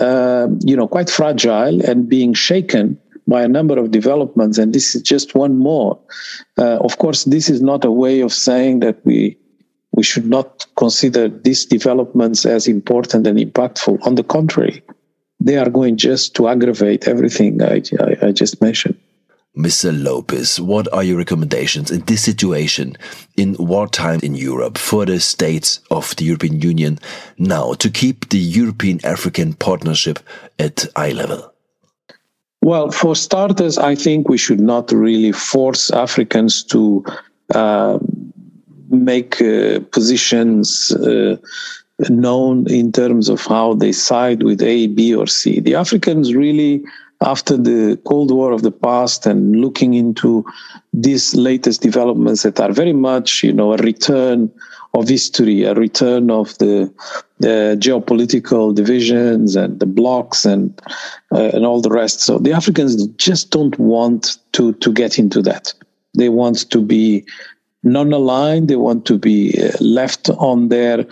uh, 0.00 0.48
you 0.60 0.74
know 0.74 0.88
quite 0.88 1.10
fragile 1.10 1.84
and 1.84 2.08
being 2.08 2.32
shaken 2.32 2.98
by 3.30 3.42
a 3.42 3.48
number 3.48 3.78
of 3.78 3.92
developments. 3.92 4.58
And 4.58 4.74
this 4.74 4.94
is 4.94 5.02
just 5.02 5.34
one 5.34 5.56
more. 5.56 5.98
Uh, 6.58 6.78
of 6.78 6.98
course 6.98 7.24
this 7.24 7.48
is 7.48 7.62
not 7.62 7.84
a 7.84 7.90
way 7.90 8.20
of 8.20 8.32
saying 8.32 8.80
that 8.80 9.04
we 9.04 9.38
we 10.00 10.04
should 10.04 10.24
not 10.24 10.64
consider 10.76 11.28
these 11.28 11.66
developments 11.66 12.46
as 12.46 12.66
important 12.66 13.26
and 13.26 13.38
impactful. 13.38 13.98
On 14.06 14.14
the 14.14 14.24
contrary, 14.24 14.82
they 15.40 15.58
are 15.58 15.68
going 15.68 15.98
just 15.98 16.34
to 16.36 16.48
aggravate 16.48 17.06
everything 17.06 17.60
I, 17.62 17.82
I, 18.00 18.28
I 18.28 18.32
just 18.32 18.62
mentioned. 18.62 18.96
Mr. 19.54 19.92
Lopes, 19.92 20.58
what 20.58 20.90
are 20.94 21.04
your 21.04 21.18
recommendations 21.18 21.90
in 21.90 22.00
this 22.06 22.22
situation 22.22 22.96
in 23.36 23.56
wartime 23.58 24.20
in 24.22 24.34
Europe 24.34 24.78
for 24.78 25.04
the 25.04 25.20
states 25.20 25.80
of 25.90 26.16
the 26.16 26.24
European 26.24 26.62
Union 26.62 26.98
now 27.36 27.74
to 27.74 27.90
keep 27.90 28.30
the 28.30 28.38
European 28.38 29.04
African 29.04 29.52
partnership 29.52 30.18
at 30.58 30.86
eye 30.96 31.12
level? 31.12 31.52
Well, 32.62 32.90
for 32.90 33.14
starters, 33.14 33.76
I 33.76 33.96
think 33.96 34.30
we 34.30 34.38
should 34.38 34.60
not 34.60 34.92
really 34.92 35.32
force 35.32 35.90
Africans 35.90 36.64
to 36.72 37.04
uh, 37.54 37.98
make 38.90 39.40
uh, 39.40 39.80
positions 39.92 40.92
uh, 40.92 41.36
known 42.08 42.70
in 42.70 42.92
terms 42.92 43.28
of 43.28 43.44
how 43.44 43.74
they 43.74 43.92
side 43.92 44.42
with 44.42 44.62
A, 44.62 44.86
B, 44.88 45.14
or 45.14 45.26
C. 45.26 45.60
The 45.60 45.74
Africans 45.74 46.34
really, 46.34 46.82
after 47.20 47.56
the 47.56 47.98
Cold 48.06 48.30
War 48.30 48.52
of 48.52 48.62
the 48.62 48.72
past 48.72 49.26
and 49.26 49.60
looking 49.60 49.94
into 49.94 50.44
these 50.92 51.34
latest 51.34 51.82
developments 51.82 52.42
that 52.42 52.58
are 52.60 52.72
very 52.72 52.94
much, 52.94 53.42
you 53.42 53.52
know, 53.52 53.72
a 53.74 53.76
return 53.76 54.50
of 54.94 55.08
history, 55.08 55.62
a 55.64 55.74
return 55.74 56.30
of 56.30 56.56
the, 56.58 56.92
the 57.38 57.76
geopolitical 57.78 58.74
divisions 58.74 59.54
and 59.54 59.78
the 59.78 59.86
blocks 59.86 60.44
and 60.44 60.80
uh, 61.32 61.50
and 61.54 61.64
all 61.64 61.80
the 61.80 61.90
rest. 61.90 62.20
So 62.20 62.38
the 62.38 62.52
Africans 62.52 63.06
just 63.08 63.50
don't 63.50 63.78
want 63.78 64.38
to 64.52 64.72
to 64.72 64.92
get 64.92 65.18
into 65.18 65.42
that. 65.42 65.72
They 66.16 66.28
want 66.28 66.68
to 66.70 66.80
be 66.80 67.24
non-aligned. 67.82 68.68
They 68.68 68.76
want 68.76 69.06
to 69.06 69.18
be 69.18 69.54
uh, 69.62 69.72
left 69.80 70.30
on 70.30 70.68
their 70.68 71.06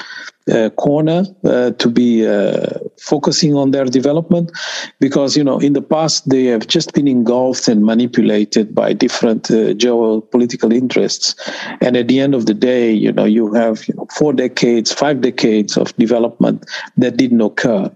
uh, 0.51 0.71
corner 0.71 1.25
uh, 1.45 1.73
to 1.73 1.91
be 1.91 2.27
uh, 2.27 2.67
focusing 2.99 3.55
on 3.55 3.71
their 3.71 3.85
development. 3.85 4.51
Because 4.99 5.37
you 5.37 5.45
know 5.45 5.59
in 5.59 5.73
the 5.75 5.83
past 5.83 6.29
they 6.29 6.45
have 6.45 6.67
just 6.67 6.95
been 6.95 7.09
engulfed 7.09 7.69
and 7.69 7.85
manipulated 7.85 8.75
by 8.75 8.93
different 8.93 9.51
uh, 9.51 9.75
geopolitical 9.75 10.75
interests. 10.75 11.35
And 11.81 11.97
at 11.97 12.09
the 12.09 12.21
end 12.21 12.35
of 12.35 12.47
the 12.47 12.55
day 12.55 12.93
you 12.93 13.13
know 13.13 13.25
you 13.25 13.53
have 13.55 13.87
you 13.89 13.95
know, 13.95 14.07
four 14.11 14.33
decades 14.33 14.93
five 14.93 15.21
decades 15.21 15.77
of 15.77 15.95
development 15.97 16.65
that 16.97 17.17
didn't 17.17 17.41
occur 17.41 17.91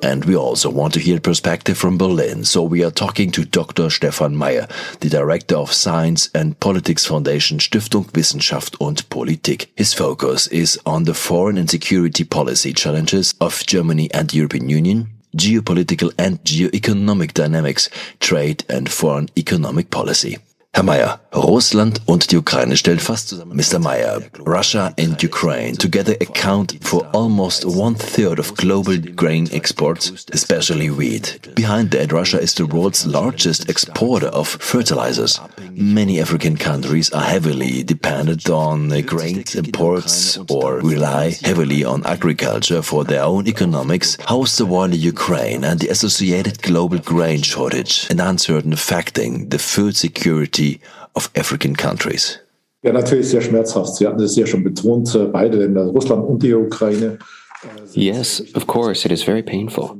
And 0.00 0.24
we 0.24 0.36
also 0.36 0.70
want 0.70 0.94
to 0.94 1.00
hear 1.00 1.18
perspective 1.20 1.76
from 1.76 1.98
Berlin, 1.98 2.44
so 2.44 2.62
we 2.62 2.84
are 2.84 2.90
talking 2.90 3.32
to 3.32 3.44
Dr. 3.44 3.90
Stefan 3.90 4.38
Mair, 4.38 4.68
the 5.00 5.08
Director 5.08 5.56
of 5.56 5.72
Science 5.72 6.30
and 6.34 6.58
Politics 6.60 7.04
Foundation 7.04 7.58
Stiftung 7.58 8.06
Wissenschaft 8.12 8.76
und 8.80 9.08
Politik. 9.10 9.66
His 9.76 9.92
focus 9.92 10.46
is 10.48 10.78
on 10.86 11.04
the 11.04 11.14
foreign 11.14 11.58
and 11.58 11.68
security 11.68 12.24
policy 12.24 12.72
challenges 12.72 13.34
of 13.40 13.66
Germany 13.66 14.08
and 14.14 14.30
the 14.30 14.36
European 14.36 14.68
Union, 14.68 15.08
geopolitical 15.36 16.12
and 16.16 16.42
geoeconomic 16.44 17.34
dynamics, 17.34 17.90
trade 18.20 18.64
and 18.68 18.88
foreign 18.88 19.28
economic 19.36 19.90
policy. 19.90 20.38
Herr 20.74 20.84
Mayer, 20.84 21.18
Russland 21.34 22.02
und 22.04 22.30
die 22.30 22.36
Ukraine 22.36 22.76
stellen 22.76 22.98
fast 22.98 23.28
zusammen. 23.28 23.56
Mr. 23.56 23.78
Mayer, 23.78 24.20
Russia 24.46 24.92
and 24.98 25.22
Ukraine 25.24 25.76
together 25.76 26.12
account 26.20 26.76
for 26.82 27.06
almost 27.14 27.64
one 27.64 27.96
third 27.96 28.38
of 28.38 28.54
global 28.54 28.98
grain 29.16 29.48
exports, 29.50 30.26
especially 30.30 30.90
wheat. 30.90 31.40
Behind 31.54 31.90
that, 31.92 32.12
Russia 32.12 32.38
is 32.38 32.54
the 32.54 32.66
world's 32.66 33.06
largest 33.06 33.68
exporter 33.70 34.28
of 34.28 34.46
fertilizers. 34.46 35.40
Many 35.80 36.20
African 36.20 36.56
countries 36.56 37.08
are 37.12 37.22
heavily 37.22 37.84
dependent 37.84 38.50
on 38.50 38.88
grain 39.02 39.44
imports 39.54 40.36
or 40.50 40.80
rely 40.80 41.30
heavily 41.40 41.84
on 41.84 42.04
agriculture 42.04 42.82
for 42.82 43.04
their 43.04 43.22
own 43.22 43.46
economics. 43.46 44.18
How 44.26 44.42
is 44.42 44.56
the 44.56 44.66
war 44.66 44.86
in 44.86 44.92
Ukraine 44.94 45.62
and 45.62 45.78
the 45.78 45.88
associated 45.88 46.62
global 46.62 46.98
grain 46.98 47.42
shortage 47.42 48.08
and 48.10 48.20
uncertain 48.20 48.72
affecting 48.72 49.50
the 49.50 49.58
food 49.60 49.94
security 49.94 50.80
of 51.14 51.30
African 51.36 51.76
countries? 51.76 52.40
Ja, 52.82 52.92
natürlich 52.92 53.28
sehr 53.28 53.40
schmerzhaft. 53.40 53.94
Sie 53.94 54.06
hatten 54.06 54.20
es 54.20 54.34
ja 54.34 54.46
schon 54.46 54.64
betont, 54.64 55.14
äh, 55.14 55.26
beide 55.26 55.58
Länder, 55.58 55.84
Russland 55.84 56.24
und 56.28 56.42
die 56.42 56.54
Ukraine. 56.54 57.18
Äh, 57.62 58.00
yes, 58.00 58.42
of 58.56 58.66
course, 58.66 59.06
it 59.06 59.12
is 59.12 59.22
very 59.22 59.44
painful. 59.44 59.96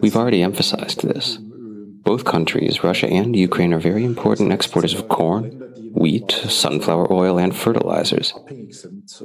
We've 0.00 0.16
already 0.16 0.40
emphasized 0.40 1.02
this. 1.02 1.38
Both 2.02 2.24
countries, 2.24 2.82
Russia 2.82 3.06
and 3.08 3.36
Ukraine, 3.36 3.72
are 3.72 3.78
very 3.78 4.04
important 4.04 4.52
exporters 4.52 4.94
of 4.94 5.08
corn, 5.08 5.44
wheat, 5.94 6.30
sunflower 6.30 7.12
oil, 7.12 7.38
and 7.38 7.54
fertilizers. 7.54 8.34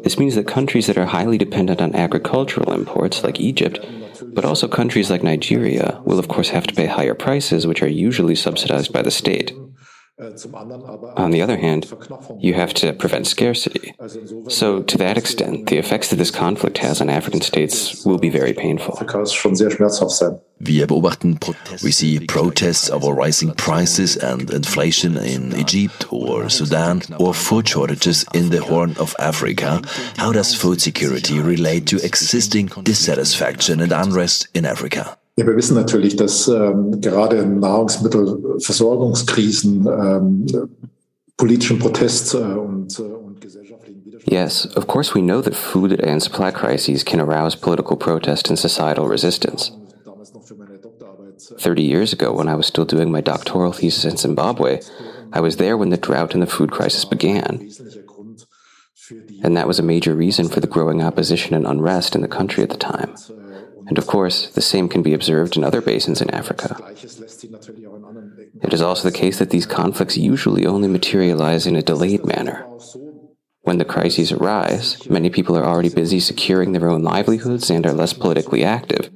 This 0.03 0.19
means 0.19 0.35
that 0.35 0.47
countries 0.47 0.87
that 0.87 0.97
are 0.97 1.05
highly 1.05 1.37
dependent 1.37 1.81
on 1.81 1.95
agricultural 1.95 2.73
imports, 2.73 3.23
like 3.23 3.39
Egypt, 3.39 3.79
but 4.33 4.45
also 4.45 4.67
countries 4.67 5.09
like 5.09 5.23
Nigeria, 5.23 6.01
will 6.05 6.19
of 6.19 6.27
course 6.27 6.49
have 6.49 6.67
to 6.67 6.75
pay 6.75 6.85
higher 6.85 7.13
prices, 7.15 7.65
which 7.65 7.81
are 7.81 7.87
usually 7.87 8.35
subsidized 8.35 8.91
by 8.91 9.01
the 9.01 9.11
state. 9.11 9.53
On 10.17 11.31
the 11.31 11.41
other 11.41 11.57
hand, 11.57 11.93
you 12.39 12.53
have 12.53 12.73
to 12.75 12.93
prevent 12.93 13.27
scarcity. 13.27 13.93
So, 14.47 14.81
to 14.81 14.97
that 14.97 15.17
extent, 15.17 15.67
the 15.67 15.77
effects 15.77 16.07
that 16.09 16.15
this 16.15 16.31
conflict 16.31 16.77
has 16.77 17.01
on 17.01 17.09
African 17.09 17.41
states 17.41 18.05
will 18.05 18.17
be 18.17 18.29
very 18.29 18.53
painful. 18.53 18.97
Wir 20.57 20.87
beobachten, 20.87 21.37
we 21.83 21.91
see 21.91 22.25
protests 22.25 22.89
over 22.89 23.11
rising 23.11 23.53
prices 23.55 24.15
and 24.15 24.49
inflation 24.51 25.17
in 25.17 25.53
Egypt 25.53 26.05
or 26.11 26.49
Sudan 26.49 27.01
or 27.19 27.33
food 27.33 27.67
shortages 27.67 28.25
in 28.33 28.51
the 28.51 28.61
Horn 28.61 28.95
of 28.97 29.13
Africa. 29.19 29.81
How 30.15 30.31
does 30.31 30.55
food 30.55 30.79
security 30.79 31.39
relate 31.41 31.87
to 31.87 31.97
existing 31.97 32.67
dissatisfaction 32.83 33.81
and 33.81 33.91
unrest 33.91 34.47
in 34.53 34.65
Africa? 34.65 35.17
Ja, 35.37 35.45
wir 35.45 35.57
wissen 35.57 35.75
natürlich, 35.75 36.15
dass 36.15 36.47
ähm, 36.47 37.01
gerade 37.01 37.45
Nahrungsmittelversorgungskrisen 37.45 39.85
ähm, 39.85 40.45
politischen 41.35 41.77
Protest 41.77 42.35
äh, 42.35 42.37
und, 42.37 42.97
äh, 42.97 43.01
und 43.01 43.41
gesellschaftlichen 43.41 44.05
Widerstand. 44.05 44.31
Yes, 44.31 44.65
of 44.77 44.87
course 44.87 45.13
we 45.13 45.19
know 45.21 45.41
that 45.41 45.53
food 45.53 46.01
and 46.01 46.23
supply 46.23 46.51
crises 46.51 47.03
can 47.03 47.19
arouse 47.19 47.53
political 47.55 47.97
protest 47.97 48.49
and 48.49 48.57
societal 48.57 49.09
resistance. 49.09 49.73
30 51.59 51.83
years 51.83 52.13
ago, 52.13 52.33
when 52.33 52.47
I 52.47 52.55
was 52.55 52.65
still 52.65 52.85
doing 52.85 53.11
my 53.11 53.21
doctoral 53.21 53.73
thesis 53.73 54.05
in 54.05 54.17
Zimbabwe, 54.17 54.79
I 55.33 55.41
was 55.41 55.57
there 55.57 55.77
when 55.77 55.89
the 55.89 55.97
drought 55.97 56.33
and 56.33 56.41
the 56.41 56.47
food 56.47 56.71
crisis 56.71 57.05
began. 57.05 57.69
And 59.43 59.57
that 59.57 59.67
was 59.67 59.79
a 59.79 59.83
major 59.83 60.15
reason 60.15 60.47
for 60.47 60.61
the 60.61 60.67
growing 60.67 61.03
opposition 61.03 61.53
and 61.53 61.67
unrest 61.67 62.15
in 62.15 62.21
the 62.21 62.27
country 62.27 62.63
at 62.63 62.69
the 62.69 62.77
time. 62.77 63.13
And 63.87 63.97
of 63.97 64.07
course, 64.07 64.49
the 64.49 64.61
same 64.61 64.89
can 64.89 65.03
be 65.03 65.13
observed 65.13 65.57
in 65.57 65.63
other 65.63 65.81
basins 65.81 66.21
in 66.21 66.29
Africa. 66.31 66.77
It 68.63 68.73
is 68.73 68.81
also 68.81 69.09
the 69.09 69.17
case 69.17 69.39
that 69.39 69.51
these 69.51 69.65
conflicts 69.65 70.17
usually 70.17 70.65
only 70.65 70.87
materialize 70.87 71.67
in 71.67 71.75
a 71.75 71.81
delayed 71.81 72.25
manner. 72.25 72.65
When 73.61 73.77
the 73.77 73.85
crises 73.85 74.31
arise, 74.31 75.07
many 75.09 75.29
people 75.29 75.57
are 75.57 75.65
already 75.65 75.89
busy 75.89 76.19
securing 76.19 76.71
their 76.71 76.89
own 76.89 77.03
livelihoods 77.03 77.69
and 77.69 77.85
are 77.85 77.93
less 77.93 78.13
politically 78.13 78.63
active. 78.63 79.09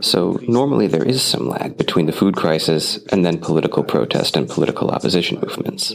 So, 0.00 0.40
normally 0.48 0.88
there 0.88 1.04
is 1.04 1.22
some 1.22 1.48
lag 1.48 1.76
between 1.76 2.06
the 2.06 2.12
food 2.12 2.34
crisis 2.34 2.98
and 3.12 3.24
then 3.24 3.38
political 3.38 3.84
protest 3.84 4.36
and 4.36 4.48
political 4.48 4.90
opposition 4.90 5.38
movements. 5.40 5.94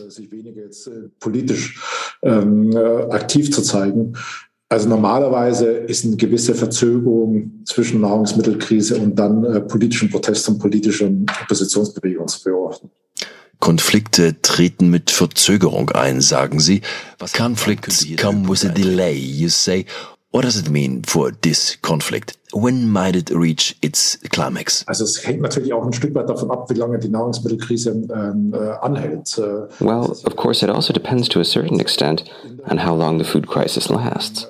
Also 4.72 4.88
normalerweise 4.88 5.66
ist 5.66 6.06
eine 6.06 6.16
gewisse 6.16 6.54
Verzögerung 6.54 7.64
zwischen 7.66 8.02
Nahrungsmittelkrise 8.02 8.98
und 9.00 9.16
dann 9.16 9.44
äh, 9.44 9.62
politischen 9.62 10.12
Protest 10.12 10.48
und 10.48 10.60
politischen 10.60 11.26
Oppositionsbewegung 11.44 12.28
zu 12.28 12.44
beobachten. 12.44 12.92
Konflikte 13.60 14.40
treten 14.42 14.90
mit 14.90 15.10
Verzögerung 15.10 15.90
ein, 15.90 16.22
sagen 16.22 16.60
Sie. 16.60 16.82
Conflicts 17.36 18.06
come 18.18 18.48
with 18.48 18.64
a 18.64 18.70
delay, 18.70 19.18
you 19.18 19.50
say. 19.50 19.86
What 20.32 20.44
does 20.46 20.58
it 20.60 20.70
mean 20.70 21.02
for 21.04 21.32
this 21.32 21.76
conflict? 21.82 22.38
When 22.54 22.88
might 22.88 23.16
it 23.16 23.32
reach 23.32 23.76
its 23.82 24.20
climax? 24.30 24.84
Also 24.86 25.04
es 25.04 25.26
hängt 25.26 25.42
natürlich 25.42 25.74
auch 25.74 25.84
ein 25.84 25.94
Stück 25.94 26.14
weit 26.14 26.30
davon 26.30 26.52
ab, 26.52 26.70
wie 26.70 26.76
lange 26.76 27.00
die 27.00 27.10
Nahrungsmittelkrise 27.10 27.90
ähm, 27.90 28.54
äh, 28.54 28.58
anhält. 28.82 29.36
Äh, 29.40 29.42
well, 29.80 30.16
of 30.26 30.36
course, 30.36 30.64
it 30.64 30.70
also 30.70 30.94
depends 30.94 31.28
to 31.30 31.40
a 31.40 31.44
certain 31.44 31.80
extent 31.80 32.26
on 32.70 32.86
how 32.86 32.96
long 32.96 33.18
the 33.18 33.26
food 33.26 33.48
crisis 33.48 33.90
lasts. 33.90 34.48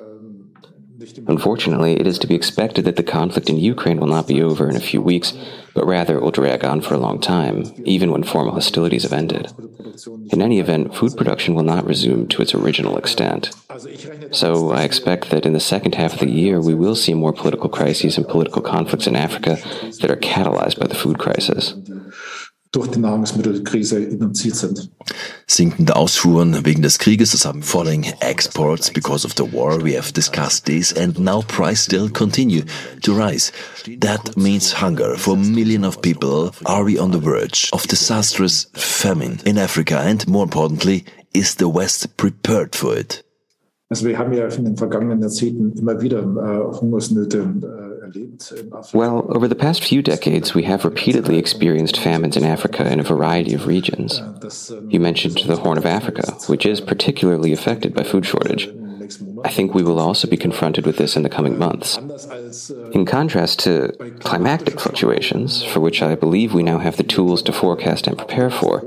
Unfortunately, 1.27 1.99
it 1.99 2.07
is 2.07 2.19
to 2.19 2.27
be 2.27 2.35
expected 2.35 2.85
that 2.85 2.95
the 2.95 3.03
conflict 3.03 3.49
in 3.49 3.57
Ukraine 3.57 3.99
will 3.99 4.07
not 4.07 4.27
be 4.27 4.41
over 4.41 4.69
in 4.69 4.75
a 4.75 4.79
few 4.79 5.01
weeks, 5.01 5.33
but 5.73 5.85
rather 5.85 6.17
it 6.17 6.21
will 6.21 6.31
drag 6.31 6.65
on 6.65 6.81
for 6.81 6.93
a 6.93 6.99
long 6.99 7.19
time, 7.19 7.73
even 7.85 8.11
when 8.11 8.23
formal 8.23 8.53
hostilities 8.53 9.03
have 9.03 9.13
ended. 9.13 9.51
In 10.31 10.41
any 10.41 10.59
event, 10.59 10.95
food 10.95 11.15
production 11.17 11.55
will 11.55 11.63
not 11.63 11.85
resume 11.85 12.27
to 12.29 12.41
its 12.41 12.55
original 12.55 12.97
extent. 12.97 13.51
So 14.31 14.71
I 14.71 14.83
expect 14.83 15.29
that 15.29 15.45
in 15.45 15.53
the 15.53 15.59
second 15.59 15.95
half 15.95 16.13
of 16.13 16.19
the 16.19 16.29
year, 16.29 16.61
we 16.61 16.75
will 16.75 16.95
see 16.95 17.13
more 17.13 17.33
political 17.33 17.69
crises 17.69 18.17
and 18.17 18.27
political 18.27 18.61
conflicts 18.61 19.07
in 19.07 19.15
Africa 19.15 19.57
that 20.01 20.11
are 20.11 20.15
catalyzed 20.15 20.79
by 20.79 20.87
the 20.87 20.95
food 20.95 21.19
crisis. 21.19 21.73
Durch 22.71 22.87
die 22.89 22.99
Nahrungsmittelkrise 22.99 23.99
induziert 23.99 24.55
sind. 24.55 24.91
Sinkende 25.47 25.95
Ausfuhren 25.95 26.65
wegen 26.65 26.83
des 26.83 26.99
Krieges, 26.99 27.45
haben 27.45 27.63
falling 27.63 28.05
exports 28.19 28.91
because 28.91 29.25
of 29.25 29.33
the 29.35 29.51
war. 29.51 29.83
We 29.83 29.97
have 29.97 30.13
discussed 30.13 30.65
this 30.65 30.93
and 30.93 31.17
now 31.17 31.41
prices 31.41 31.85
still 31.85 32.09
continue 32.09 32.63
to 33.01 33.13
rise. 33.13 33.51
That 34.01 34.37
means 34.37 34.81
hunger 34.81 35.17
for 35.17 35.35
millions 35.35 35.87
of 35.87 36.01
people. 36.01 36.51
Are 36.65 36.85
we 36.85 36.99
on 36.99 37.11
the 37.11 37.19
verge 37.19 37.69
of 37.71 37.87
disastrous 37.87 38.69
famine 38.73 39.39
in 39.45 39.57
Africa? 39.57 39.99
And 39.99 40.27
more 40.27 40.43
importantly, 40.43 41.05
is 41.33 41.55
the 41.55 41.69
West 41.69 42.17
prepared 42.17 42.75
for 42.75 42.95
it? 42.95 43.23
Also 43.89 44.05
wir 44.05 44.19
haben 44.19 44.33
ja 44.33 44.45
in 44.47 44.65
den 44.65 44.77
vergangenen 44.77 45.19
Jahrzehnten 45.19 45.73
immer 45.79 45.99
wieder 45.99 46.19
äh, 46.19 46.79
Hungersnöte 46.79 47.88
Well, 48.93 49.25
over 49.29 49.47
the 49.47 49.55
past 49.55 49.83
few 49.83 50.01
decades, 50.01 50.53
we 50.53 50.63
have 50.63 50.85
repeatedly 50.85 51.37
experienced 51.37 51.99
famines 51.99 52.37
in 52.37 52.43
Africa 52.43 52.91
in 52.91 52.99
a 52.99 53.03
variety 53.03 53.53
of 53.53 53.67
regions. 53.67 54.21
You 54.87 54.99
mentioned 54.99 55.37
the 55.45 55.57
Horn 55.57 55.77
of 55.77 55.85
Africa, 55.85 56.33
which 56.47 56.65
is 56.65 56.81
particularly 56.81 57.53
affected 57.53 57.93
by 57.93 58.03
food 58.03 58.25
shortage. 58.25 58.69
I 59.43 59.49
think 59.49 59.73
we 59.73 59.83
will 59.83 59.99
also 59.99 60.27
be 60.27 60.37
confronted 60.37 60.85
with 60.85 60.97
this 60.97 61.15
in 61.15 61.23
the 61.23 61.29
coming 61.29 61.57
months. 61.57 61.97
In 62.91 63.05
contrast 63.05 63.59
to 63.59 63.91
climactic 64.19 64.79
fluctuations, 64.79 65.63
for 65.63 65.79
which 65.79 66.01
I 66.01 66.15
believe 66.15 66.53
we 66.53 66.63
now 66.63 66.79
have 66.79 66.97
the 66.97 67.03
tools 67.03 67.41
to 67.43 67.51
forecast 67.51 68.07
and 68.07 68.17
prepare 68.17 68.49
for, 68.49 68.83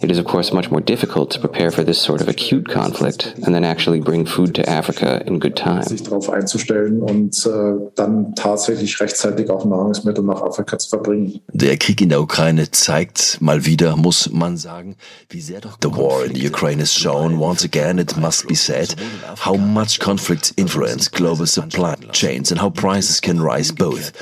it 0.00 0.10
is 0.10 0.18
of 0.18 0.24
course 0.24 0.52
much 0.52 0.70
more 0.70 0.80
difficult 0.80 1.30
to 1.32 1.40
prepare 1.40 1.70
for 1.70 1.84
this 1.84 2.00
sort 2.00 2.20
of 2.20 2.28
acute 2.28 2.68
conflict 2.68 3.34
and 3.44 3.54
then 3.54 3.64
actually 3.64 4.00
bring 4.00 4.24
food 4.26 4.54
to 4.54 4.68
Africa 4.68 5.22
in 5.26 5.38
good 5.38 5.56
time. 5.56 5.82
Sich 5.82 6.02
darauf 6.02 6.30
einzustellen 6.30 7.02
und 7.02 7.46
äh, 7.46 7.90
dann 7.94 8.34
tatsächlich 8.34 9.00
rechtzeitig 9.00 9.50
auch 9.50 9.64
Nahrungsmittel 9.64 10.24
nach 10.24 10.42
Afrika 10.42 10.78
zu 10.78 10.88
verbringen. 10.88 11.40
Der 11.52 11.76
Krieg 11.76 12.00
in 12.00 12.08
der 12.08 12.20
Ukraine 12.20 12.70
zeigt 12.70 13.40
mal 13.40 13.64
wieder, 13.64 13.96
muss 13.96 14.30
man 14.32 14.56
sagen, 14.56 14.96
wie 15.28 15.40
sehr 15.40 15.60
doch 15.60 15.78
the 15.82 15.90
war 15.90 16.24
in 16.24 16.34
the 16.34 16.46
Ukraine 16.46 16.80
has 16.80 16.92
shown 16.92 17.38
once 17.38 17.64
again 17.64 17.98
it 17.98 18.16
must 18.16 18.46
be 18.48 18.54
said 18.54 18.94
how 19.44 19.56
much 19.56 19.91
conflicts 19.98 20.52
influence 20.56 21.08
global 21.08 21.46
supply 21.46 21.94
chains 22.12 22.50
and 22.50 22.60
how 22.60 22.70
prices 22.70 23.20
can 23.20 23.40
rise 23.40 23.70
both 23.70 24.12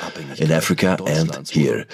in 0.40 0.50
Africa 0.50 0.98
and 1.06 1.48
here. 1.48 1.86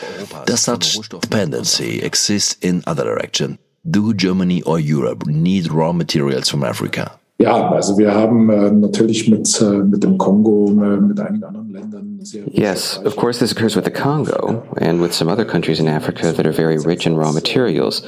Does 0.44 0.60
such 0.60 0.96
dependency 1.08 2.00
exist 2.02 2.64
in 2.64 2.82
other 2.86 3.04
direction? 3.04 3.58
Do 3.88 4.14
Germany 4.14 4.62
or 4.62 4.80
Europe 4.80 5.26
need 5.26 5.70
raw 5.70 5.92
materials 5.92 6.48
from 6.48 6.64
Africa? 6.64 7.18
Ja, 7.38 7.70
also 7.70 7.98
wir 7.98 8.14
haben 8.14 8.48
äh, 8.48 8.70
natürlich 8.70 9.28
mit, 9.28 9.60
äh, 9.60 9.64
mit 9.64 10.02
dem 10.02 10.16
Kongo, 10.16 10.68
äh, 10.70 11.00
mit 11.00 11.20
einigen 11.20 11.44
anderen 11.44 11.70
Ländern 11.70 12.18
sehr 12.22 12.44
Yes, 12.50 12.98
of 13.04 13.14
course 13.16 13.38
this 13.38 13.52
occurs 13.52 13.76
with 13.76 13.84
the 13.84 13.90
Congo 13.90 14.62
and 14.80 15.02
with 15.02 15.12
some 15.12 15.30
other 15.30 15.44
countries 15.44 15.78
in 15.78 15.86
Africa 15.86 16.32
that 16.32 16.46
are 16.46 16.52
very 16.52 16.78
rich 16.78 17.06
in 17.06 17.14
raw 17.14 17.32
materials. 17.32 18.02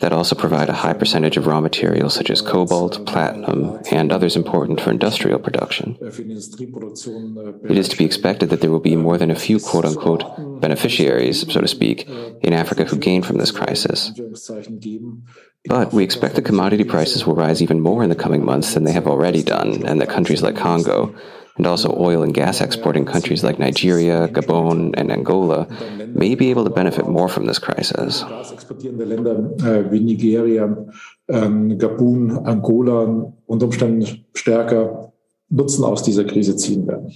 That 0.00 0.12
also 0.12 0.34
provide 0.34 0.68
a 0.68 0.74
high 0.74 0.94
percentage 0.94 1.36
of 1.36 1.46
raw 1.46 1.60
materials 1.60 2.14
such 2.14 2.30
as 2.30 2.40
cobalt, 2.40 3.06
platinum, 3.06 3.78
and 3.90 4.10
others 4.10 4.34
important 4.34 4.80
for 4.80 4.90
industrial 4.90 5.38
production. 5.38 5.96
It 6.00 7.76
is 7.78 7.88
to 7.88 7.96
be 7.96 8.04
expected 8.04 8.48
that 8.50 8.60
there 8.62 8.70
will 8.70 8.80
be 8.80 8.96
more 8.96 9.18
than 9.18 9.30
a 9.30 9.34
few 9.34 9.60
quote 9.60 9.84
unquote 9.84 10.24
beneficiaries, 10.60 11.50
so 11.52 11.60
to 11.60 11.68
speak, 11.68 12.08
in 12.42 12.52
Africa 12.52 12.84
who 12.84 12.96
gain 12.96 13.22
from 13.22 13.36
this 13.36 13.50
crisis. 13.50 14.10
But 15.66 15.92
we 15.92 16.02
expect 16.02 16.36
that 16.36 16.46
commodity 16.46 16.84
prices 16.84 17.26
will 17.26 17.34
rise 17.34 17.60
even 17.62 17.80
more 17.80 18.02
in 18.02 18.08
the 18.08 18.16
coming 18.16 18.44
months 18.44 18.72
than 18.72 18.84
they 18.84 18.92
have 18.92 19.06
already 19.06 19.42
done, 19.42 19.86
and 19.86 20.00
that 20.00 20.08
countries 20.08 20.42
like 20.42 20.56
Congo, 20.56 21.14
and 21.60 21.66
also 21.66 21.94
oil 21.98 22.22
and 22.22 22.32
gas 22.32 22.62
exporting 22.62 23.04
countries 23.04 23.44
like 23.44 23.58
Nigeria, 23.58 24.28
Gabon, 24.28 24.94
and 24.96 25.12
Angola 25.12 25.68
may 26.14 26.34
be 26.34 26.48
able 26.48 26.64
to 26.64 26.70
benefit 26.70 27.06
more 27.06 27.28
from 27.28 27.44
this 27.44 27.58
crisis. 27.58 28.24
Länder 28.82 29.36
äh, 29.62 30.00
Nigeria, 30.00 30.74
ähm, 31.28 31.76
Gabun, 31.76 32.46
Angola 32.46 33.30
unter 33.46 33.66
Umständen 33.66 34.24
stärker 34.34 35.12
Nutzen 35.50 35.84
aus 35.84 36.02
dieser 36.02 36.24
Krise 36.24 36.56
ziehen 36.56 36.86
werden. 36.86 37.12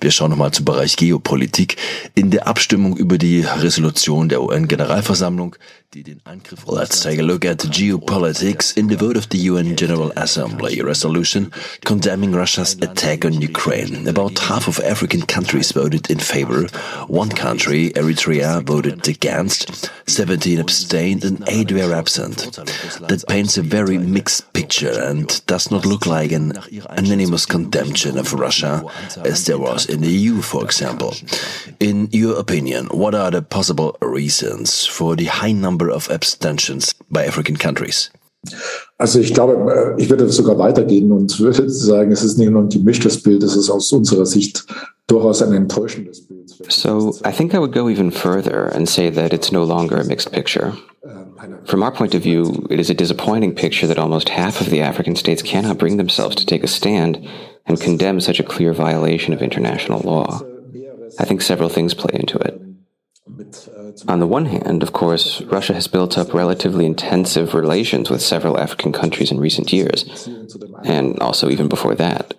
Wir 0.00 0.10
schauen 0.10 0.30
nochmal 0.30 0.52
zum 0.52 0.64
Bereich 0.64 0.96
Geopolitik. 0.96 1.76
In 2.14 2.30
der 2.30 2.46
Abstimmung 2.46 2.96
über 2.96 3.18
die 3.18 3.40
Resolution 3.40 4.28
der 4.28 4.42
UN-Generalversammlung, 4.42 5.56
die 5.94 6.02
den 6.02 6.20
Angriff. 6.24 6.64
Let's 6.66 7.00
take 7.02 7.20
a 7.20 7.22
look 7.22 7.44
at 7.44 7.58
geopolitics 7.70 8.74
in 8.76 8.88
the 8.88 8.96
vote 8.96 9.18
of 9.18 9.26
the 9.30 9.50
UN 9.50 9.76
General 9.76 10.10
Assembly 10.16 10.80
resolution 10.80 11.52
condemning 11.84 12.32
Russia's 12.34 12.76
attack 12.80 13.26
on 13.26 13.42
Ukraine. 13.42 14.08
About 14.08 14.38
half 14.38 14.68
of 14.68 14.80
African 14.80 15.20
countries 15.26 15.72
voted 15.72 16.10
in 16.10 16.18
favor. 16.18 16.66
One 17.08 17.28
country, 17.28 17.90
Eritrea, 17.90 18.62
voted 18.62 19.06
against. 19.06 19.90
17 20.06 20.60
abstained 20.60 21.24
and 21.24 21.44
8 21.46 21.72
were 21.72 21.92
absent. 21.92 22.52
That 23.08 23.24
paints 23.28 23.58
a 23.58 23.62
very 23.62 23.98
mixed 23.98 24.50
picture 24.54 24.98
and 24.98 25.44
does 25.46 25.70
not 25.70 25.84
look 25.84 26.06
like 26.06 26.32
an 26.32 26.54
unanimous 26.70 27.44
condemnation 27.44 28.16
of 28.16 28.32
Russia 28.32 28.82
as 29.24 29.44
there 29.44 29.58
was 29.62 29.86
in 29.86 30.00
the 30.00 30.10
EU, 30.10 30.42
for 30.42 30.64
example. 30.64 31.14
In 31.78 32.08
your 32.12 32.38
opinion, 32.38 32.86
what 32.86 33.14
are 33.14 33.30
the 33.30 33.42
possible 33.42 33.96
reasons 34.00 34.86
for 34.86 35.16
the 35.16 35.26
high 35.26 35.52
number 35.52 35.90
of 35.90 36.10
abstentions 36.10 36.94
by 37.10 37.24
African 37.24 37.56
countries? 37.56 38.10
Also 38.98 39.20
ich 39.20 39.32
glaube, 39.34 39.94
ich 39.98 40.10
würde 40.10 40.28
sogar 40.30 40.58
weitergehen 40.58 41.12
und 41.12 41.38
würde 41.38 41.68
sagen, 41.70 42.10
es 42.12 42.22
ist 42.24 42.38
nicht 42.38 42.50
nur 42.50 42.62
ein 42.62 42.68
gemischtes 42.68 43.22
Bild, 43.22 43.42
es 43.42 43.56
ist 43.56 43.70
aus 43.70 43.92
unserer 43.92 44.26
Sicht 44.26 44.64
durchaus 45.12 45.42
ein 45.42 45.52
enttäuschendes 45.52 46.26
Bild. 46.26 46.50
So 46.68 47.12
I 47.24 47.32
think 47.32 47.54
I 47.54 47.58
would 47.58 47.72
go 47.72 47.88
even 47.88 48.10
further 48.10 48.66
and 48.74 48.88
say 48.88 49.10
that 49.10 49.32
it's 49.32 49.52
no 49.52 49.64
longer 49.64 49.96
a 49.96 50.04
mixed 50.04 50.32
picture. 50.32 50.72
Äh, 51.04 51.68
From 51.68 51.82
our 51.82 51.92
point 51.92 52.14
of 52.14 52.22
view, 52.22 52.66
it 52.70 52.80
is 52.80 52.90
a 52.90 52.94
disappointing 52.94 53.54
picture 53.54 53.86
that 53.86 53.98
almost 53.98 54.28
half 54.28 54.60
of 54.60 54.70
the 54.70 54.80
African 54.80 55.16
states 55.16 55.42
cannot 55.42 55.78
bring 55.78 55.96
themselves 55.96 56.36
to 56.36 56.46
take 56.46 56.64
a 56.64 56.68
stand 56.68 57.18
and 57.66 57.80
condemn 57.80 58.20
such 58.20 58.40
a 58.40 58.44
clear 58.44 58.72
violation 58.72 59.34
of 59.34 59.42
international 59.42 60.00
law. 60.00 60.40
Äh, 60.40 61.20
I 61.20 61.24
think 61.24 61.42
several 61.42 61.68
things 61.68 61.94
play 61.94 62.18
into 62.18 62.38
it. 62.38 62.71
Äh, 63.28 64.08
On 64.08 64.18
the 64.18 64.26
one 64.26 64.46
hand, 64.46 64.82
of 64.82 64.92
course, 64.92 65.42
Russia 65.42 65.74
has 65.74 65.86
built 65.86 66.18
up 66.18 66.34
relatively 66.34 66.84
intensive 66.84 67.54
relations 67.54 68.10
with 68.10 68.20
several 68.20 68.58
African 68.58 68.92
countries 68.92 69.30
in 69.30 69.38
recent 69.38 69.72
years, 69.72 70.28
and 70.84 71.18
also 71.20 71.48
even 71.48 71.68
before 71.68 71.94
that. 71.94 72.34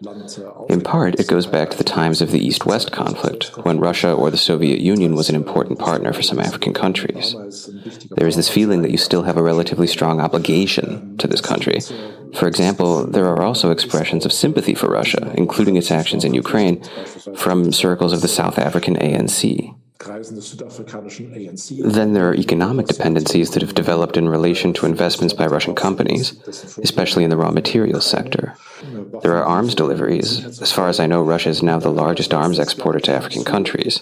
In 0.68 0.82
part, 0.82 1.20
it 1.20 1.28
goes 1.28 1.48
back 1.48 1.70
to 1.70 1.78
the 1.78 1.86
times 1.86 2.22
of 2.22 2.32
the 2.32 2.46
East 2.46 2.66
West 2.66 2.92
conflict, 2.92 3.58
when 3.64 3.80
Russia 3.80 4.12
or 4.12 4.30
the 4.30 4.38
Soviet 4.38 4.82
Union 4.82 5.16
was 5.16 5.30
an 5.30 5.36
important 5.36 5.80
partner 5.80 6.12
for 6.12 6.22
some 6.22 6.40
African 6.40 6.74
countries. 6.74 7.34
There 8.18 8.28
is 8.28 8.36
this 8.36 8.50
feeling 8.50 8.82
that 8.82 8.92
you 8.92 8.98
still 8.98 9.24
have 9.24 9.38
a 9.38 9.44
relatively 9.44 9.88
strong 9.88 10.20
obligation 10.20 11.18
to 11.18 11.28
this 11.28 11.42
country. 11.42 11.80
For 12.36 12.48
example, 12.48 13.08
there 13.08 13.28
are 13.28 13.42
also 13.42 13.72
expressions 13.72 14.26
of 14.26 14.34
sympathy 14.34 14.76
for 14.76 14.88
Russia, 14.90 15.34
including 15.38 15.78
its 15.78 15.92
actions 15.92 16.26
in 16.26 16.34
Ukraine, 16.34 16.84
from 17.38 17.72
circles 17.72 18.12
of 18.12 18.22
the 18.22 18.28
South 18.28 18.60
African 18.60 18.96
ANC. 18.98 19.74
Then 21.94 22.14
there 22.14 22.30
are 22.30 22.36
economic 22.36 22.88
dependencies 22.88 23.52
that 23.52 23.62
have 23.62 23.74
developed 23.74 24.18
in 24.18 24.30
relation 24.30 24.74
to 24.74 24.86
investments 24.86 25.34
by 25.34 25.46
Russian 25.46 25.76
companies, 25.76 26.34
especially 26.78 27.24
in 27.24 27.30
the 27.30 27.38
raw 27.38 27.52
materials 27.52 28.06
sector. 28.06 28.56
There 29.22 29.36
are 29.38 29.46
arms 29.46 29.76
deliveries. 29.76 30.62
As 30.62 30.72
far 30.72 30.90
as 30.90 31.00
I 31.00 31.08
know, 31.08 31.22
Russia 31.22 31.50
is 31.50 31.64
now 31.64 31.80
the 31.80 31.90
largest 31.90 32.34
arms 32.34 32.60
exporter 32.60 33.00
to 33.02 33.14
African 33.14 33.44
countries. 33.44 34.02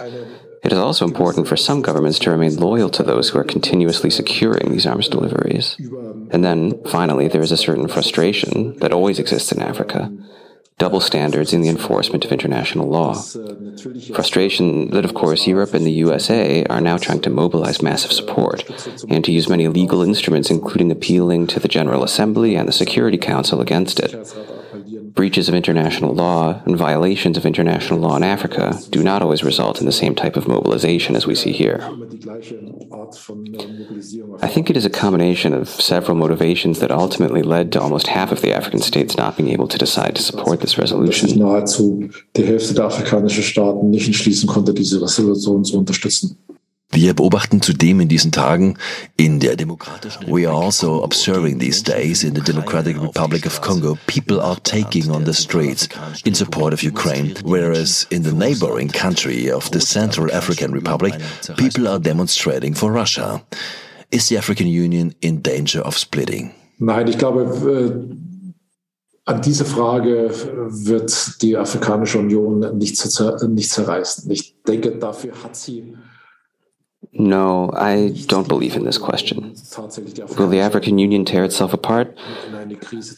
It 0.63 0.71
is 0.71 0.77
also 0.77 1.05
important 1.05 1.47
for 1.47 1.57
some 1.57 1.81
governments 1.81 2.19
to 2.19 2.29
remain 2.29 2.55
loyal 2.55 2.89
to 2.91 3.03
those 3.03 3.29
who 3.29 3.39
are 3.39 3.43
continuously 3.43 4.09
securing 4.09 4.71
these 4.71 4.85
arms 4.85 5.07
deliveries. 5.07 5.75
And 6.31 6.43
then, 6.43 6.83
finally, 6.85 7.27
there 7.27 7.41
is 7.41 7.51
a 7.51 7.57
certain 7.57 7.87
frustration 7.87 8.77
that 8.79 8.93
always 8.93 9.19
exists 9.19 9.51
in 9.51 9.61
Africa 9.61 10.11
double 10.81 10.99
standards 10.99 11.53
in 11.53 11.61
the 11.61 11.69
enforcement 11.69 12.25
of 12.25 12.31
international 12.31 12.87
law. 12.89 13.13
Frustration 14.15 14.89
that, 14.89 15.05
of 15.05 15.13
course, 15.13 15.45
Europe 15.45 15.75
and 15.75 15.85
the 15.85 15.91
USA 16.05 16.65
are 16.71 16.81
now 16.81 16.97
trying 16.97 17.21
to 17.21 17.29
mobilize 17.29 17.83
massive 17.83 18.11
support 18.11 18.67
and 19.07 19.23
to 19.23 19.31
use 19.31 19.47
many 19.47 19.67
legal 19.67 20.01
instruments, 20.01 20.49
including 20.49 20.89
appealing 20.89 21.45
to 21.45 21.59
the 21.59 21.67
General 21.67 22.03
Assembly 22.03 22.55
and 22.55 22.67
the 22.67 22.73
Security 22.73 23.19
Council 23.19 23.61
against 23.61 23.99
it. 23.99 24.11
Breaches 25.13 25.49
of 25.49 25.55
international 25.55 26.13
law 26.13 26.61
and 26.65 26.77
violations 26.77 27.37
of 27.37 27.45
international 27.45 27.99
law 27.99 28.15
in 28.15 28.23
Africa 28.23 28.79
do 28.89 29.03
not 29.03 29.21
always 29.21 29.43
result 29.43 29.79
in 29.79 29.85
the 29.85 29.91
same 29.91 30.15
type 30.15 30.37
of 30.37 30.47
mobilization 30.47 31.15
as 31.15 31.27
we 31.27 31.35
see 31.35 31.51
here. 31.51 31.79
I 34.41 34.47
think 34.47 34.69
it 34.69 34.77
is 34.77 34.85
a 34.85 34.89
combination 34.89 35.53
of 35.53 35.67
several 35.69 36.15
motivations 36.15 36.79
that 36.79 36.91
ultimately 36.91 37.41
led 37.41 37.71
to 37.73 37.81
almost 37.81 38.07
half 38.07 38.31
of 38.31 38.41
the 38.41 38.53
African 38.53 38.79
states 38.79 39.17
not 39.17 39.35
being 39.35 39.49
able 39.49 39.67
to 39.67 39.77
decide 39.77 40.15
to 40.15 40.21
support 40.21 40.61
this 40.61 40.77
resolution. 40.77 41.37
Nahezu 41.39 42.09
die 42.37 42.45
Hälfte 42.45 42.73
der 42.73 42.85
afrikanischen 42.85 43.43
Staaten 43.43 43.89
nicht 43.89 44.07
entschließen 44.07 44.47
konnte, 44.47 44.73
diese 44.73 45.01
Resolution 45.01 45.65
zu 45.65 45.77
unterstützen. 45.77 46.37
Wir 46.93 47.13
beobachten 47.13 47.61
zudem 47.61 48.01
in 48.01 48.09
diesen 48.09 48.31
Tagen 48.31 48.77
in 49.15 49.39
der 49.39 49.55
demokratischen 49.55 50.27
We 50.27 50.47
are 50.47 50.55
also 50.55 51.03
observing 51.03 51.59
these 51.59 51.81
days 51.81 52.23
in 52.23 52.35
the 52.35 52.41
Democratic 52.41 53.01
Republic 53.01 53.45
of 53.45 53.61
Congo 53.61 53.97
people 54.07 54.41
are 54.41 54.57
taking 54.63 55.09
on 55.09 55.23
the 55.23 55.33
streets 55.33 55.87
in 56.25 56.35
support 56.35 56.73
of 56.73 56.83
Ukraine 56.83 57.33
whereas 57.43 58.05
in 58.09 58.23
the 58.23 58.33
neighboring 58.33 58.89
country 58.89 59.49
of 59.49 59.69
the 59.71 59.79
Central 59.79 60.29
African 60.33 60.73
Republic 60.73 61.13
people 61.55 61.87
are 61.87 61.99
demonstrating 61.99 62.75
for 62.75 62.91
Russia. 62.91 63.41
Is 64.11 64.27
the 64.27 64.37
African 64.37 64.67
Union 64.67 65.13
in 65.21 65.41
danger 65.41 65.81
of 65.81 65.97
splitting? 65.97 66.51
Nein, 66.79 67.07
ich 67.07 67.17
glaube 67.17 67.47
an 69.25 69.41
diese 69.41 69.65
Frage 69.65 70.29
wird 70.31 71.41
die 71.41 71.55
Afrikanische 71.55 72.19
Union 72.19 72.59
nicht, 72.77 72.97
nicht 73.47 73.71
zerreißen. 73.71 74.29
Ich 74.31 74.55
denke, 74.67 74.97
dafür 74.97 75.31
hat 75.43 75.55
sie 75.55 75.93
No, 77.13 77.71
I 77.73 78.13
don't 78.27 78.47
believe 78.47 78.75
in 78.75 78.85
this 78.85 78.97
question. 78.97 79.55
Will 80.37 80.47
the 80.47 80.59
African 80.59 80.97
Union 80.97 81.25
tear 81.25 81.43
itself 81.43 81.73
apart? 81.73 82.15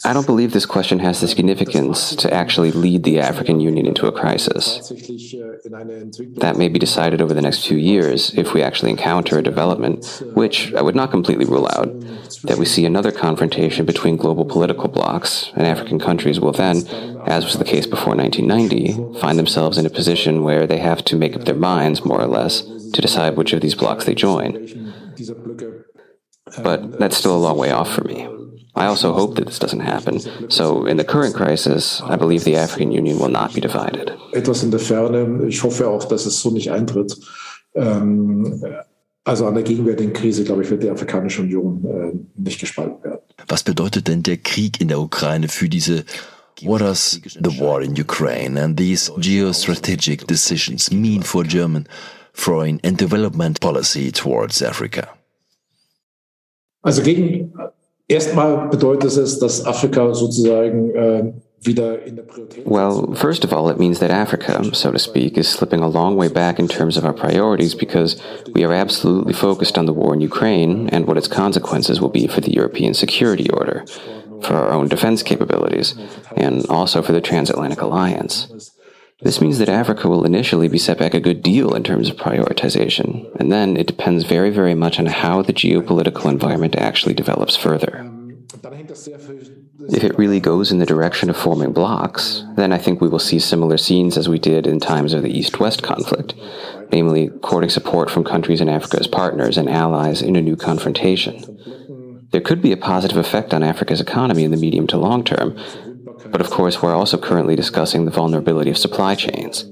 I 0.04 0.14
don't 0.14 0.26
believe 0.26 0.54
this 0.54 0.66
question 0.66 1.00
has 1.00 1.20
the 1.22 1.28
significance 1.28 2.16
to 2.16 2.34
actually 2.34 2.72
lead 2.72 3.04
the 3.04 3.20
African 3.20 3.60
Union 3.60 3.86
into 3.86 4.08
a 4.08 4.12
crisis. 4.12 4.92
That 6.38 6.58
may 6.58 6.70
be 6.70 6.80
decided 6.80 7.22
over 7.22 7.34
the 7.34 7.42
next 7.42 7.68
few 7.68 7.78
years 7.78 8.34
if 8.36 8.54
we 8.54 8.62
actually 8.62 8.92
encounter 8.92 9.38
a 9.38 9.44
development, 9.44 10.22
which 10.34 10.74
I 10.74 10.82
would 10.82 10.96
not 10.96 11.12
completely 11.12 11.46
rule 11.46 11.68
out, 11.68 11.90
that 12.44 12.58
we 12.58 12.66
see 12.66 12.86
another 12.86 13.12
confrontation 13.12 13.86
between 13.86 14.18
global 14.18 14.46
political 14.46 14.88
blocs, 14.88 15.52
and 15.56 15.66
African 15.66 16.00
countries 16.00 16.40
will 16.40 16.52
then, 16.52 16.78
as 17.26 17.46
was 17.46 17.58
the 17.58 17.66
case 17.66 17.88
before 17.88 18.16
1990, 18.16 19.20
find 19.20 19.38
themselves 19.40 19.78
in 19.78 19.86
a 19.86 19.90
position 19.90 20.44
where 20.44 20.68
they 20.68 20.78
have 20.78 21.04
to 21.06 21.16
make 21.16 21.36
up 21.36 21.46
their 21.46 21.56
minds, 21.56 22.06
more 22.06 22.22
or 22.22 22.28
less, 22.28 22.62
to 22.62 23.02
decide 23.02 23.36
which 23.36 23.54
of 23.54 23.62
these 23.62 23.76
blocs 23.76 24.06
they 24.06 24.16
join. 24.16 24.94
But 26.62 27.00
that's 27.00 27.18
still 27.18 27.36
a 27.36 27.46
long 27.46 27.58
way 27.58 27.72
off 27.72 27.94
for 27.94 28.04
me. 28.04 28.28
I 28.76 28.86
also 28.88 29.14
hope 29.14 29.36
that 29.36 29.46
this 29.46 29.60
doesn't 29.60 29.82
happen. 29.82 30.20
So, 30.50 30.86
in 30.86 30.98
the 30.98 31.04
current 31.04 31.36
crisis, 31.36 32.02
I 32.02 32.16
believe 32.16 32.44
the 32.44 32.56
African 32.56 32.92
Union 32.92 33.20
will 33.20 33.30
not 33.30 33.54
be 33.54 33.62
divided. 33.62 34.12
Etwas 34.34 34.64
in 34.64 34.72
der 34.72 34.80
Ferne. 34.80 35.46
Ich 35.48 35.62
hoffe 35.62 35.88
auch, 35.88 36.06
dass 36.06 36.26
es 36.26 36.40
so 36.42 36.50
nicht 36.50 36.72
eintritt. 36.72 37.16
Also 39.26 39.46
an 39.46 39.54
der 39.54 39.64
gegenwärtigen 39.64 40.14
Krise, 40.14 40.44
glaube 40.44 40.64
ich, 40.64 40.70
wird 40.70 40.84
die 40.84 40.90
Afrikanische 40.90 41.44
Union 41.44 42.28
nicht 42.36 42.60
gespalten 42.60 43.04
werden. 43.04 43.20
Was 43.48 43.64
bedeutet 43.64 44.08
denn 44.08 44.24
der 44.24 44.38
Krieg 44.38 44.82
in 44.82 44.88
der 44.88 45.00
Ukraine 45.00 45.48
für 45.48 45.70
diese 45.70 46.04
What 46.62 46.82
does 46.82 47.20
the 47.26 47.60
war 47.60 47.82
in 47.82 48.00
Ukraine 48.00 48.58
and 48.58 48.78
these 48.78 49.12
geostrategic 49.18 50.28
decisions 50.28 50.92
mean 50.92 51.24
for 51.24 51.44
German 51.44 51.88
foreign 52.34 52.80
and 52.84 52.98
development 52.98 53.60
policy 53.60 54.12
towards 54.12 54.62
Africa? 54.62 55.08
Also 56.82 57.02
gegen 57.02 57.54
erstmal 58.14 58.70
bedeutet 58.70 59.18
es, 59.18 59.40
dass 59.40 59.66
Afrika 59.66 60.14
sozusagen 60.14 60.92
äh, 60.96 61.34
Well, 62.66 63.14
first 63.16 63.46
of 63.46 63.54
all, 63.54 63.70
it 63.70 63.80
means 63.80 64.00
that 64.00 64.12
Africa, 64.12 64.64
so 64.74 64.92
to 64.92 65.00
speak, 65.00 65.38
is 65.38 65.48
slipping 65.48 65.80
a 65.80 65.88
long 65.88 66.18
way 66.18 66.28
back 66.28 66.60
in 66.60 66.68
terms 66.68 66.98
of 66.98 67.06
our 67.06 67.14
priorities 67.14 67.74
because 67.74 68.22
we 68.54 68.66
are 68.66 68.74
absolutely 68.74 69.34
focused 69.34 69.78
on 69.78 69.86
the 69.86 69.94
war 69.94 70.14
in 70.14 70.20
Ukraine 70.20 70.90
and 70.90 71.08
what 71.08 71.18
its 71.18 71.30
consequences 71.30 72.02
will 72.02 72.10
be 72.10 72.28
for 72.28 72.42
the 72.42 72.52
European 72.52 72.94
security 72.94 73.50
order, 73.50 73.86
for 74.42 74.56
our 74.56 74.72
own 74.72 74.90
defense 74.90 75.24
capabilities, 75.24 75.96
and 76.36 76.66
also 76.68 77.02
for 77.02 77.14
the 77.14 77.22
transatlantic 77.22 77.82
alliance. 77.82 78.73
This 79.24 79.40
means 79.40 79.58
that 79.60 79.70
Africa 79.70 80.10
will 80.10 80.26
initially 80.26 80.68
be 80.68 80.78
set 80.78 80.98
back 80.98 81.14
a 81.14 81.20
good 81.20 81.42
deal 81.42 81.76
in 81.76 81.84
terms 81.84 82.10
of 82.10 82.18
prioritization, 82.18 83.34
and 83.40 83.52
then 83.52 83.78
it 83.78 83.88
depends 83.88 84.26
very, 84.26 84.50
very 84.50 84.76
much 84.76 85.00
on 85.00 85.06
how 85.06 85.42
the 85.42 85.54
geopolitical 85.54 86.30
environment 86.30 86.76
actually 86.76 87.14
develops 87.14 87.56
further. 87.56 88.10
If 89.90 90.04
it 90.04 90.18
really 90.18 90.40
goes 90.40 90.72
in 90.72 90.80
the 90.80 90.86
direction 90.86 91.30
of 91.30 91.38
forming 91.38 91.72
blocks, 91.72 92.44
then 92.56 92.74
I 92.74 92.78
think 92.78 93.00
we 93.00 93.08
will 93.08 93.20
see 93.20 93.40
similar 93.40 93.78
scenes 93.78 94.18
as 94.18 94.30
we 94.30 94.40
did 94.40 94.68
in 94.68 94.80
times 94.80 95.14
of 95.14 95.24
the 95.24 95.38
East 95.38 95.60
West 95.60 95.84
conflict, 95.84 96.36
namely 96.92 97.30
courting 97.42 97.70
support 97.70 98.12
from 98.12 98.24
countries 98.24 98.62
in 98.62 98.70
Africa 98.70 98.98
as 99.00 99.08
partners 99.08 99.58
and 99.58 99.70
allies 99.70 100.22
in 100.22 100.36
a 100.36 100.42
new 100.42 100.56
confrontation. 100.56 102.28
There 102.32 102.42
could 102.42 102.62
be 102.62 102.72
a 102.72 102.78
positive 102.78 103.18
effect 103.18 103.54
on 103.54 103.64
Africa's 103.64 104.02
economy 104.02 104.44
in 104.44 104.52
the 104.52 104.58
medium 104.58 104.88
to 104.88 104.98
long 104.98 105.24
term, 105.24 105.58
but 106.32 106.42
of 106.42 106.50
course, 106.50 106.82
we're 106.82 106.96
also 106.96 107.18
currently 107.18 107.56
discussing 107.56 108.06
the 108.06 108.12
vulnerability 108.12 108.70
of 108.70 108.78
supply 108.78 109.16
chains. 109.16 109.66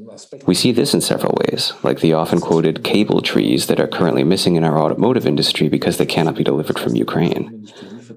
We 0.46 0.56
see 0.56 0.72
this 0.72 0.94
in 0.94 1.02
several 1.02 1.38
ways, 1.42 1.74
like 1.84 2.00
the 2.00 2.14
often 2.14 2.40
quoted 2.40 2.84
cable 2.84 3.22
trees 3.22 3.68
that 3.68 3.80
are 3.80 3.88
currently 3.88 4.24
missing 4.24 4.56
in 4.56 4.64
our 4.64 4.78
automotive 4.78 5.26
industry 5.26 5.70
because 5.70 5.98
they 5.98 6.06
cannot 6.06 6.36
be 6.36 6.44
delivered 6.44 6.80
from 6.80 6.96
Ukraine 6.96 7.68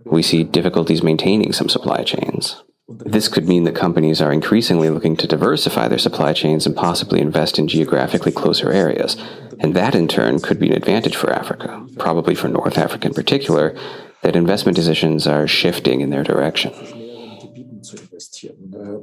we 0.05 0.23
see 0.23 0.45
difficulties 0.45 1.03
maintaining 1.03 1.53
some 1.53 1.69
supply 1.69 2.03
chains. 2.03 2.63
This 2.89 3.29
could 3.29 3.49
mean 3.49 3.65
that 3.65 3.75
companies 3.75 4.21
are 4.21 4.33
increasingly 4.33 4.91
looking 4.91 5.17
to 5.17 5.27
diversify 5.27 5.89
their 5.89 5.99
supply 5.99 6.33
chains 6.33 6.67
and 6.67 6.77
possibly 6.77 7.21
invest 7.21 7.59
in 7.59 7.67
geographically 7.67 8.33
closer 8.33 8.71
areas. 8.71 9.17
And 9.59 9.75
that 9.75 9.95
in 9.95 10.07
turn 10.07 10.41
could 10.41 10.61
be 10.61 10.69
an 10.69 10.77
advantage 10.77 11.17
for 11.17 11.33
Africa, 11.33 11.87
probably 11.99 12.35
for 12.35 12.49
North 12.49 12.77
Africa 12.77 13.09
in 13.09 13.15
particular, 13.15 13.75
that 14.23 14.37
investment 14.37 14.77
decisions 14.77 15.27
are 15.27 15.47
shifting 15.47 16.01
in 16.03 16.11
their 16.11 16.25
direction. 16.25 16.73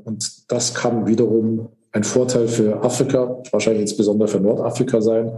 Und 0.06 0.52
das 0.52 0.74
kann 0.74 1.06
wiederum 1.06 1.70
ein 1.92 2.04
Vorteil 2.04 2.48
für 2.48 2.82
Afrika, 2.84 3.42
wahrscheinlich 3.52 3.82
insbesondere 3.82 4.28
für 4.28 4.40
Nordafrika 4.40 5.02
sein, 5.02 5.32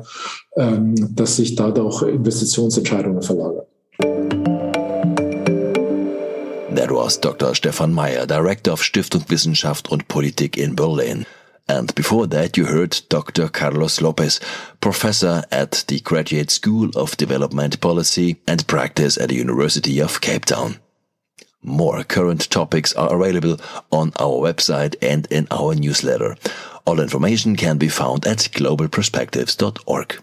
ähm, 0.56 0.95
dass 1.15 1.38
sich 1.38 1.56
dadurch 1.56 2.03
Investitionsentscheidungen 2.03 3.21
verlagern. 3.21 3.65
That 6.75 6.89
was 6.89 7.19
Dr. 7.19 7.56
Stefan 7.56 7.93
Meyer, 7.93 8.27
Director 8.27 8.73
of 8.73 8.84
Stiftung 8.84 9.23
Wissenschaft 9.29 9.89
und 9.89 10.08
Politik 10.08 10.58
in 10.58 10.75
Berlin. 10.75 11.25
And 11.67 11.95
before 11.95 12.27
that, 12.29 12.58
you 12.58 12.65
heard 12.65 13.12
Dr. 13.12 13.47
Carlos 13.47 14.01
Lopez, 14.01 14.39
professor 14.82 15.43
at 15.49 15.86
the 15.88 16.01
Graduate 16.01 16.51
School 16.51 16.89
of 16.95 17.15
Development 17.15 17.79
Policy 17.79 18.38
and 18.47 18.67
Practice 18.67 19.17
at 19.17 19.29
the 19.29 19.39
University 19.39 20.01
of 20.01 20.19
Cape 20.19 20.45
Town. 20.45 20.83
More 21.63 22.04
current 22.04 22.49
topics 22.49 22.93
are 22.93 23.15
available 23.15 23.58
on 23.91 24.12
our 24.19 24.38
website 24.38 24.95
and 25.02 25.26
in 25.32 25.47
our 25.49 25.73
newsletter. 25.73 26.36
All 26.86 26.99
information 26.99 27.56
can 27.56 27.78
be 27.78 27.88
found 27.88 28.28
at 28.28 28.39
globalperspectives.org. 28.39 30.19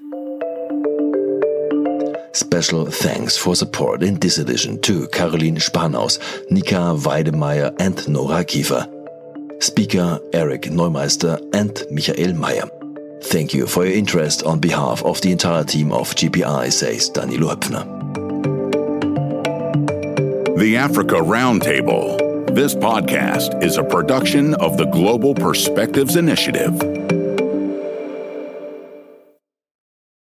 Special 2.32 2.86
thanks 2.86 3.36
for 3.36 3.56
support 3.56 4.02
in 4.02 4.20
this 4.20 4.38
edition 4.38 4.80
to 4.82 5.08
Caroline 5.08 5.56
Spanhaus, 5.56 6.18
Nika 6.50 6.94
Weidemeyer 6.94 7.74
and 7.80 8.06
Nora 8.08 8.44
Kiefer. 8.44 8.86
Speaker 9.62 10.20
Eric 10.32 10.62
Neumeister 10.62 11.38
and 11.54 11.82
Michael 11.90 12.34
Meyer. 12.34 12.68
Thank 13.24 13.52
you 13.52 13.66
for 13.66 13.84
your 13.84 13.94
interest 13.94 14.42
on 14.44 14.60
behalf 14.60 15.02
of 15.04 15.20
the 15.22 15.32
entire 15.32 15.64
team 15.64 15.92
of 15.92 16.14
GPI, 16.14 16.72
says 16.72 17.08
Danilo 17.10 17.54
Höpfner. 17.54 18.19
The 20.60 20.76
Africa 20.76 21.14
Roundtable. 21.14 22.54
This 22.54 22.74
podcast 22.74 23.64
is 23.64 23.78
a 23.78 23.82
production 23.82 24.52
of 24.56 24.76
the 24.76 24.84
Global 24.84 25.34
Perspectives 25.34 26.16
Initiative. 26.16 26.78